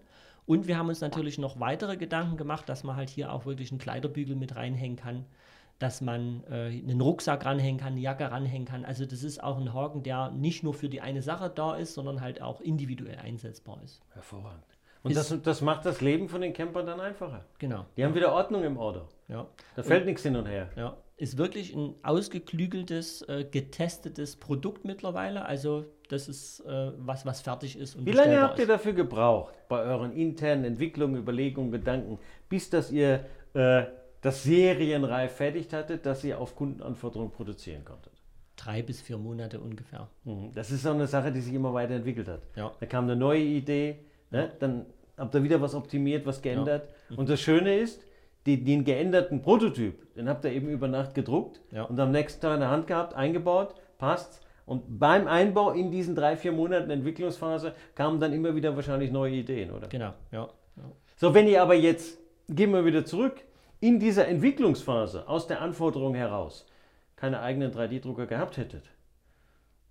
Und 0.47 0.67
wir 0.67 0.79
haben 0.79 0.89
uns 0.89 1.01
natürlich 1.01 1.39
noch 1.39 1.61
weitere 1.61 1.97
Gedanken 1.97 2.37
gemacht, 2.37 2.69
dass 2.69 2.83
man 2.83 2.97
halt 2.97 3.11
hier 3.11 3.33
auch 3.33 3.45
wirklich 3.45 3.71
einen 3.71 3.79
Kleiderbügel 3.79 4.35
mit 4.35 4.57
reinhängen 4.57 4.97
kann, 4.97 5.27
dass 5.79 6.01
man 6.01 6.43
äh, 6.51 6.69
einen 6.71 7.01
Rucksack 7.01 7.45
ranhängen 7.45 7.79
kann, 7.79 7.93
eine 7.93 8.01
Jacke 8.01 8.31
ranhängen 8.31 8.67
kann. 8.67 8.85
Also 8.85 9.05
das 9.05 9.23
ist 9.23 9.43
auch 9.43 9.59
ein 9.59 9.75
Haken, 9.75 10.03
der 10.03 10.31
nicht 10.31 10.63
nur 10.63 10.73
für 10.75 10.89
die 10.89 11.01
eine 11.03 11.23
Sache 11.23 11.51
da 11.55 11.77
ist, 11.77 11.95
sondern 11.95 12.21
halt 12.21 12.41
auch 12.41 12.61
individuell 12.63 13.19
einsetzbar 13.19 13.81
ist. 13.85 14.01
Hervorragend. 14.15 14.65
Und 15.03 15.13
Ist- 15.13 15.31
das, 15.31 15.43
das 15.43 15.61
macht 15.61 15.85
das 15.87 16.01
Leben 16.01 16.29
von 16.29 16.41
den 16.41 16.53
Campern 16.53 16.87
dann 16.87 16.99
einfacher. 16.99 17.45
Genau. 17.59 17.85
Die 17.97 18.05
haben 18.05 18.15
wieder 18.15 18.33
Ordnung 18.33 18.65
im 18.65 18.79
Auto. 18.79 19.03
Ja. 19.29 19.47
Da 19.77 19.83
fällt 19.83 20.07
nichts 20.07 20.23
hin 20.23 20.35
und 20.35 20.47
her. 20.47 20.71
Ja, 20.77 20.97
ist 21.17 21.39
wirklich 21.39 21.75
ein 21.75 21.95
ausgeklügeltes, 22.03 23.23
äh, 23.23 23.45
getestetes 23.45 24.37
Produkt 24.37 24.85
mittlerweile. 24.85 25.45
Also 25.45 25.85
das 26.09 26.29
ist 26.29 26.61
äh, 26.61 26.93
was, 26.99 27.25
was 27.27 27.41
fertig 27.41 27.79
ist 27.79 27.95
und 27.97 28.07
Wie 28.07 28.13
lange 28.13 28.41
habt 28.41 28.59
ihr 28.59 28.65
ist. 28.65 28.71
dafür 28.71 28.93
gebraucht, 28.93 29.55
bei 29.69 29.81
euren 29.83 30.13
internen 30.13 30.65
Entwicklungen, 30.65 31.17
Überlegungen, 31.17 31.71
Gedanken, 31.71 32.19
bis 32.49 32.71
dass 32.71 32.91
ihr 32.91 33.25
äh, 33.55 33.85
das 34.21 34.43
serienreif 34.43 35.33
fertig 35.33 35.73
hattet, 35.73 36.05
dass 36.07 36.25
ihr 36.25 36.41
auf 36.41 36.57
Kundenanforderungen 36.57 37.31
produzieren 37.31 37.85
konntet? 37.85 38.13
Drei 38.57 38.83
bis 38.83 39.01
vier 39.01 39.19
Monate 39.19 39.61
ungefähr. 39.61 40.09
Mhm. 40.25 40.51
Das 40.55 40.71
ist 40.71 40.83
so 40.83 40.91
eine 40.91 41.07
Sache, 41.07 41.31
die 41.31 41.41
sich 41.41 41.55
immer 41.55 41.73
weiterentwickelt 41.73 42.27
hat. 42.29 42.43
Ja. 42.57 42.73
Da 42.81 42.87
kam 42.87 43.05
eine 43.05 43.15
neue 43.15 43.43
Idee, 43.43 44.01
ne? 44.31 44.51
dann 44.59 44.87
habt 45.17 45.35
ihr 45.35 45.43
wieder 45.45 45.61
was 45.61 45.75
optimiert, 45.75 46.27
was 46.27 46.43
geändert. 46.43 46.89
Mhm. 47.11 47.19
Und 47.19 47.29
das 47.29 47.41
Schöne 47.41 47.79
ist, 47.79 48.03
die, 48.47 48.65
den 48.65 48.85
geänderten 48.85 49.43
Prototyp, 49.43 50.15
den 50.15 50.29
habt 50.29 50.45
ihr 50.45 50.53
eben 50.53 50.69
über 50.71 50.89
Nacht 50.89 51.15
gedruckt 51.15 51.61
Ja. 51.71 51.85
und 51.85 52.01
am 52.01 52.11
nächsten 52.11 52.41
Tag 52.41 52.55
in 52.55 52.61
der 52.61 52.71
Hand 52.71 52.87
gehabt, 52.87 53.15
eingebaut, 53.15 53.75
passt. 53.99 54.41
Und 54.69 54.99
beim 54.99 55.27
Einbau 55.27 55.71
in 55.73 55.91
diesen 55.91 56.15
drei, 56.15 56.37
vier 56.37 56.53
Monaten 56.53 56.91
Entwicklungsphase 56.91 57.75
kamen 57.95 58.21
dann 58.21 58.33
immer 58.33 58.55
wieder 58.55 58.77
wahrscheinlich 58.77 59.11
neue 59.11 59.37
Ideen, 59.37 59.71
oder? 59.71 59.89
Genau, 59.89 60.13
ja. 60.31 60.49
ja. 60.77 60.83
So, 61.17 61.33
wenn 61.35 61.49
ihr 61.49 61.63
aber 61.63 61.75
jetzt, 61.75 62.19
gehen 62.49 62.73
wir 62.73 62.85
wieder 62.85 63.05
zurück, 63.05 63.43
in 63.81 63.99
dieser 63.99 64.29
Entwicklungsphase 64.29 65.27
aus 65.27 65.47
der 65.47 65.63
Anforderung 65.63 66.15
heraus 66.15 66.67
keine 67.17 67.41
eigenen 67.41 67.73
3D-Drucker 67.73 68.27
gehabt 68.27 68.59
hättet, 68.59 68.85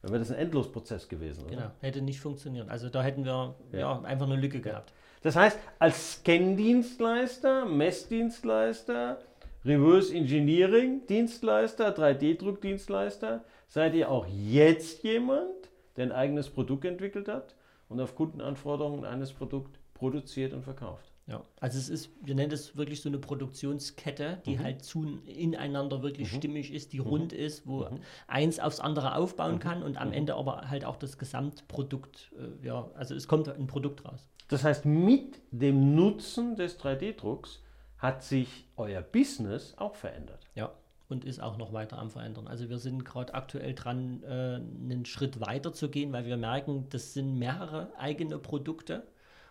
dann 0.01 0.11
wäre 0.11 0.19
das 0.19 0.31
ein 0.31 0.37
Endlosprozess 0.37 1.07
gewesen, 1.09 1.45
oder? 1.45 1.55
Genau, 1.55 1.71
hätte 1.81 2.01
nicht 2.01 2.19
funktioniert. 2.19 2.69
Also 2.69 2.89
da 2.89 3.01
hätten 3.01 3.25
wir 3.25 3.55
Ja. 3.71 3.79
ja. 3.79 4.01
einfach 4.03 4.27
eine 4.27 4.39
Lücke 4.39 4.61
gehabt. 4.61 4.93
Das 5.23 5.35
heißt, 5.35 5.57
als 5.79 6.19
Scan-Dienstleister, 6.19 7.65
Messdienstleister, 7.65 9.19
Reverse 9.65 10.13
Engineering 10.13 11.05
Dienstleister, 11.07 11.93
3D-Druckdienstleister, 11.95 13.43
seid 13.67 13.93
ihr 13.95 14.09
auch 14.09 14.25
jetzt 14.27 15.03
jemand, 15.03 15.69
der 15.95 16.05
ein 16.05 16.11
eigenes 16.11 16.49
Produkt 16.49 16.85
entwickelt 16.85 17.27
hat 17.27 17.55
und 17.89 17.99
auf 17.99 18.15
Kundenanforderungen 18.15 19.05
eines 19.05 19.33
Produkts 19.33 19.79
produziert 19.93 20.53
und 20.53 20.63
verkauft. 20.63 21.11
Ja. 21.27 21.43
Also 21.59 21.77
es 21.77 21.89
ist, 21.89 22.09
wir 22.21 22.35
nennen 22.35 22.51
das 22.51 22.77
wirklich 22.77 23.01
so 23.01 23.09
eine 23.09 23.17
Produktionskette, 23.17 24.41
die 24.45 24.59
halt 24.59 24.85
zu 24.85 25.19
ineinander 25.25 26.01
wirklich 26.01 26.31
stimmig 26.31 26.73
ist, 26.73 26.93
die 26.93 26.99
rund 26.99 27.33
ist, 27.33 27.67
wo 27.67 27.85
eins 28.27 28.59
aufs 28.59 28.79
andere 28.79 29.15
aufbauen 29.15 29.59
kann 29.59 29.83
und 29.83 29.97
am 29.97 30.13
Ende 30.13 30.35
aber 30.35 30.69
halt 30.69 30.85
auch 30.85 30.95
das 30.95 31.17
Gesamtprodukt, 31.17 32.31
äh, 32.39 32.65
ja, 32.65 32.89
also 32.95 33.13
es 33.13 33.27
kommt 33.27 33.49
ein 33.49 33.67
Produkt 33.67 34.05
raus. 34.05 34.29
Das 34.47 34.63
heißt, 34.63 34.85
mit 34.85 35.41
dem 35.51 35.95
Nutzen 35.95 36.55
des 36.55 36.79
3D-Drucks 36.79 37.61
hat 37.97 38.23
sich 38.23 38.69
euer 38.77 39.01
Business 39.01 39.73
auch 39.77 39.95
verändert. 39.95 40.47
Ja, 40.55 40.71
und 41.09 41.25
ist 41.25 41.41
auch 41.41 41.57
noch 41.57 41.73
weiter 41.73 41.97
am 41.97 42.09
Verändern. 42.09 42.47
Also 42.47 42.69
wir 42.69 42.77
sind 42.77 43.05
gerade 43.05 43.33
aktuell 43.33 43.73
dran, 43.73 44.23
äh, 44.23 44.55
einen 44.55 45.05
Schritt 45.05 45.39
weiter 45.39 45.73
zu 45.73 45.89
gehen, 45.89 46.11
weil 46.11 46.25
wir 46.25 46.37
merken, 46.37 46.87
das 46.89 47.13
sind 47.13 47.37
mehrere 47.37 47.91
eigene 47.97 48.37
Produkte 48.37 49.07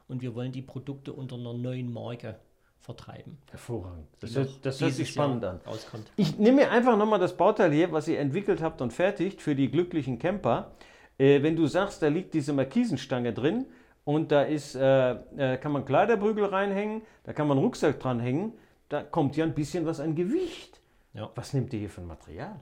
und 0.08 0.22
wir 0.22 0.34
wollen 0.34 0.52
die 0.52 0.62
Produkte 0.62 1.12
unter 1.12 1.36
einer 1.36 1.54
neuen 1.54 1.92
Marke 1.92 2.36
vertreiben. 2.80 3.38
Hervorragend. 3.50 4.06
Das 4.20 4.36
hört, 4.36 4.64
das 4.64 4.80
hört 4.80 4.92
sich 4.92 4.98
dieses 4.98 5.14
Jahr 5.14 5.24
spannend 5.24 5.44
an. 5.44 5.60
Rauskommt. 5.66 6.10
Ich 6.16 6.38
nehme 6.38 6.58
mir 6.58 6.70
einfach 6.70 6.96
nochmal 6.96 7.18
das 7.18 7.36
Bauteil 7.36 7.72
hier, 7.72 7.90
was 7.90 8.06
ihr 8.06 8.18
entwickelt 8.20 8.62
habt 8.62 8.80
und 8.80 8.92
fertigt 8.92 9.42
für 9.42 9.54
die 9.54 9.70
glücklichen 9.70 10.18
Camper. 10.18 10.72
Äh, 11.18 11.42
wenn 11.42 11.56
du 11.56 11.66
sagst, 11.66 12.02
da 12.02 12.08
liegt 12.08 12.34
diese 12.34 12.52
Markisenstange 12.52 13.32
drin 13.32 13.66
und 14.04 14.30
da 14.30 14.42
ist, 14.42 14.76
äh, 14.76 15.12
äh, 15.36 15.56
kann 15.58 15.72
man 15.72 15.84
Kleiderbügel 15.84 16.44
reinhängen, 16.44 17.02
da 17.24 17.32
kann 17.32 17.48
man 17.48 17.58
Rucksack 17.58 17.98
dranhängen, 17.98 18.52
da 18.88 19.02
kommt 19.02 19.36
ja 19.36 19.44
ein 19.44 19.54
bisschen 19.54 19.84
was 19.84 19.98
an 19.98 20.14
Gewicht. 20.14 20.75
Ja. 21.16 21.30
Was 21.34 21.54
nehmt 21.54 21.72
ihr 21.72 21.80
hier 21.80 21.90
für 21.90 22.02
ein 22.02 22.06
Material? 22.06 22.60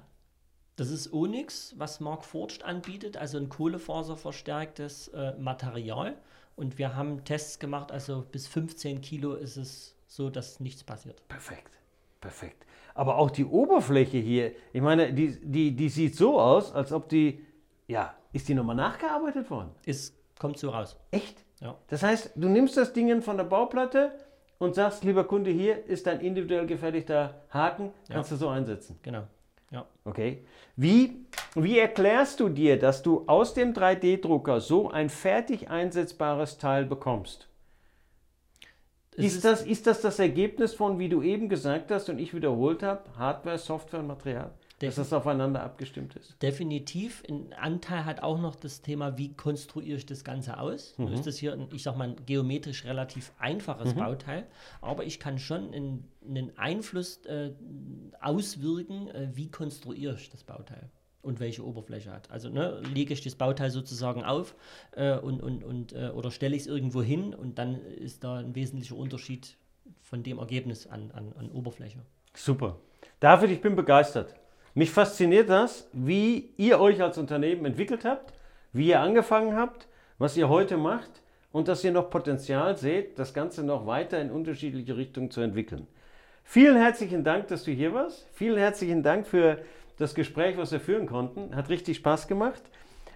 Das 0.77 0.91
ist 0.91 1.13
Onyx, 1.13 1.75
was 1.77 2.01
Mark 2.01 2.25
Forged 2.25 2.65
anbietet, 2.65 3.17
also 3.17 3.39
ein 3.39 3.49
kohlefaserverstärktes 3.49 5.09
äh, 5.09 5.35
Material. 5.39 6.17
Und 6.57 6.79
wir 6.79 6.95
haben 6.95 7.25
Tests 7.25 7.59
gemacht, 7.59 7.91
also 7.91 8.25
bis 8.31 8.47
15 8.47 9.01
Kilo 9.01 9.35
ist 9.35 9.57
es 9.57 9.97
so, 10.07 10.31
dass 10.31 10.61
nichts 10.61 10.85
passiert. 10.85 11.27
Perfekt, 11.29 11.79
perfekt. 12.21 12.65
Aber 12.95 13.19
auch 13.19 13.31
die 13.31 13.45
Oberfläche 13.45 14.19
hier, 14.19 14.53
ich 14.73 14.81
meine, 14.81 15.13
die, 15.13 15.39
die, 15.41 15.75
die 15.75 15.89
sieht 15.89 16.17
so 16.17 16.41
aus, 16.41 16.73
als 16.73 16.93
ob 16.93 17.09
die, 17.09 17.45
ja, 17.89 18.15
ist 18.33 18.49
die 18.49 18.55
nochmal 18.55 18.77
nachgearbeitet 18.77 19.51
worden? 19.51 19.71
Es 19.85 20.13
kommt 20.39 20.59
so 20.59 20.71
raus. 20.71 20.97
Echt? 21.11 21.45
Ja. 21.61 21.77
Das 21.89 22.05
heißt, 22.05 22.33
du 22.37 22.49
nimmst 22.49 22.77
das 22.77 22.93
Ding 22.93 23.21
von 23.23 23.37
der 23.37 23.45
Bauplatte 23.45 24.13
und 24.65 24.75
sagst, 24.75 25.05
lieber 25.05 25.25
Kunde, 25.25 25.51
hier 25.51 25.85
ist 25.87 26.07
dein 26.07 26.21
individuell 26.21 26.67
gefertigter 26.67 27.43
Haken, 27.51 27.93
kannst 28.09 28.33
du 28.33 28.37
so 28.37 28.49
einsetzen. 28.49 28.99
Genau. 29.03 29.25
Ja. 29.71 29.87
Okay. 30.05 30.45
Wie, 30.77 31.27
wie 31.55 31.79
erklärst 31.79 32.41
du 32.41 32.49
dir, 32.49 32.79
dass 32.79 33.03
du 33.03 33.25
aus 33.27 33.55
dem 33.55 33.75
3D-Drucker 33.75 34.61
so 34.61 34.91
ein 34.91 35.09
fertig 35.09 35.71
einsetzbares 35.71 36.59
Teil 36.59 36.85
bekommst? 36.85 37.49
Ist 39.17 39.45
das, 39.45 39.63
ist 39.63 39.87
das 39.87 40.01
das 40.01 40.19
Ergebnis 40.19 40.75
von, 40.75 40.99
wie 40.99 41.09
du 41.09 41.23
eben 41.23 41.49
gesagt 41.49 41.91
hast 41.93 42.09
und 42.09 42.19
ich 42.19 42.35
wiederholt 42.35 42.83
habe, 42.83 43.03
Hardware, 43.17 43.59
Software 43.59 44.01
und 44.01 44.09
Material? 44.09 44.51
Dass 44.81 44.97
das 44.97 45.13
aufeinander 45.13 45.63
abgestimmt 45.63 46.17
ist? 46.17 46.43
definitiv 46.43 47.23
ein 47.29 47.53
Anteil 47.55 48.05
hat 48.05 48.23
auch 48.23 48.41
noch 48.41 48.57
das 48.57 48.83
Thema, 48.83 49.17
wie 49.17 49.33
konstruiere 49.33 49.99
ich 49.99 50.07
das 50.07 50.25
Ganze 50.25 50.59
aus. 50.59 50.95
Nun 50.99 51.13
ist 51.13 51.27
das 51.27 51.39
hier, 51.39 51.53
ein, 51.53 51.69
ich 51.73 51.83
sag 51.83 51.97
mal, 51.97 52.09
ein 52.09 52.17
geometrisch 52.27 52.85
relativ 52.85 53.33
einfaches 53.39 53.95
Bauteil, 53.95 54.47
aber 54.81 55.05
ich 55.05 55.21
kann 55.21 55.39
schon 55.39 55.73
einen, 55.73 56.09
einen 56.27 56.59
Einfluss 56.59 57.25
äh, 57.27 57.53
auswirken, 58.21 59.09
äh, 59.09 59.29
wie 59.33 59.51
konstruiere 59.51 60.17
ich 60.17 60.31
das 60.31 60.45
Bauteil 60.45 60.91
und 61.23 61.41
welche 61.41 61.65
Oberfläche 61.65 62.13
hat. 62.13 62.31
Also 62.31 62.51
ne, 62.51 62.81
lege 62.93 63.15
ich 63.15 63.23
das 63.23 63.35
Bauteil 63.35 63.71
sozusagen 63.71 64.25
auf 64.25 64.55
äh, 64.93 65.17
und, 65.17 65.43
und, 65.43 65.65
und, 65.65 65.93
äh, 65.93 66.11
oder 66.11 66.31
stelle 66.31 66.55
ich 66.55 66.63
es 66.63 66.67
irgendwo 66.67 67.03
hin 67.03 67.35
und 67.35 67.59
dann 67.59 67.81
ist 67.81 68.25
da 68.25 68.37
ein 68.37 68.55
wesentlicher 68.55 68.97
Unterschied 68.97 69.57
von 70.01 70.23
dem 70.23 70.39
Ergebnis 70.39 70.87
an, 70.87 71.11
an, 71.13 71.33
an 71.39 71.51
Oberfläche. 71.51 72.01
Super. 72.35 72.79
David, 73.21 73.51
ich 73.51 73.61
bin 73.61 73.75
begeistert. 73.77 74.35
Mich 74.75 74.91
fasziniert 74.91 75.49
das, 75.49 75.89
wie 75.93 76.51
ihr 76.57 76.81
euch 76.81 77.01
als 77.01 77.17
Unternehmen 77.17 77.65
entwickelt 77.65 78.05
habt, 78.05 78.33
wie 78.73 78.89
ihr 78.89 79.01
angefangen 79.01 79.57
habt, 79.57 79.87
was 80.19 80.37
ihr 80.37 80.49
heute 80.49 80.77
macht 80.77 81.23
und 81.53 81.69
dass 81.69 81.85
ihr 81.85 81.93
noch 81.93 82.11
Potenzial 82.11 82.77
seht, 82.77 83.17
das 83.19 83.33
Ganze 83.33 83.63
noch 83.63 83.87
weiter 83.87 84.21
in 84.21 84.33
unterschiedliche 84.33 84.97
Richtungen 84.97 85.31
zu 85.31 85.41
entwickeln. 85.43 85.87
Vielen 86.43 86.77
herzlichen 86.77 87.23
Dank, 87.23 87.47
dass 87.49 87.63
du 87.63 87.71
hier 87.71 87.95
warst. 87.95 88.27
Vielen 88.33 88.59
herzlichen 88.59 89.05
Dank 89.05 89.29
für 89.29 89.59
das 89.97 90.15
Gespräch, 90.15 90.57
was 90.59 90.73
wir 90.73 90.81
führen 90.81 91.07
konnten. 91.07 91.55
Hat 91.55 91.69
richtig 91.69 91.99
Spaß 91.99 92.27
gemacht. 92.27 92.63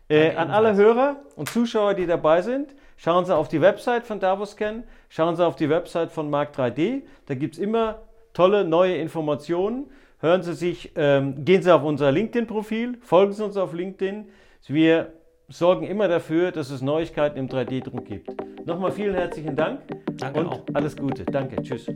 Äh, 0.08 0.36
an 0.36 0.50
alle 0.50 0.76
Hörer 0.76 1.16
und 1.34 1.50
Zuschauer, 1.50 1.94
die 1.94 2.06
dabei 2.06 2.40
sind, 2.40 2.74
schauen 2.96 3.26
Sie 3.26 3.36
auf 3.36 3.48
die 3.48 3.60
Website 3.60 4.06
von 4.06 4.20
Davoscan, 4.20 4.84
schauen 5.08 5.34
Sie 5.34 5.44
auf 5.44 5.56
die 5.56 5.68
Website 5.68 6.12
von 6.12 6.30
Mark 6.30 6.54
3D. 6.56 7.02
Da 7.26 7.34
gibt 7.34 7.56
es 7.56 7.60
immer 7.60 8.02
tolle 8.32 8.64
neue 8.64 8.96
Informationen. 8.96 9.90
Hören 10.20 10.42
Sie 10.42 10.54
sich, 10.54 10.92
ähm, 10.96 11.44
gehen 11.44 11.62
Sie 11.62 11.72
auf 11.72 11.84
unser 11.84 12.10
LinkedIn-Profil, 12.10 12.98
folgen 13.00 13.32
Sie 13.32 13.44
uns 13.44 13.56
auf 13.56 13.72
LinkedIn. 13.72 14.26
Wir 14.66 15.12
sorgen 15.48 15.86
immer 15.86 16.08
dafür, 16.08 16.50
dass 16.50 16.70
es 16.70 16.82
Neuigkeiten 16.82 17.38
im 17.38 17.48
3D-Druck 17.48 18.04
gibt. 18.04 18.30
Nochmal 18.66 18.90
vielen 18.90 19.14
herzlichen 19.14 19.54
Dank 19.54 19.80
Danke 20.18 20.40
und 20.40 20.46
auch. 20.48 20.64
alles 20.74 20.96
Gute. 20.96 21.24
Danke. 21.24 21.62
Tschüss. 21.62 21.86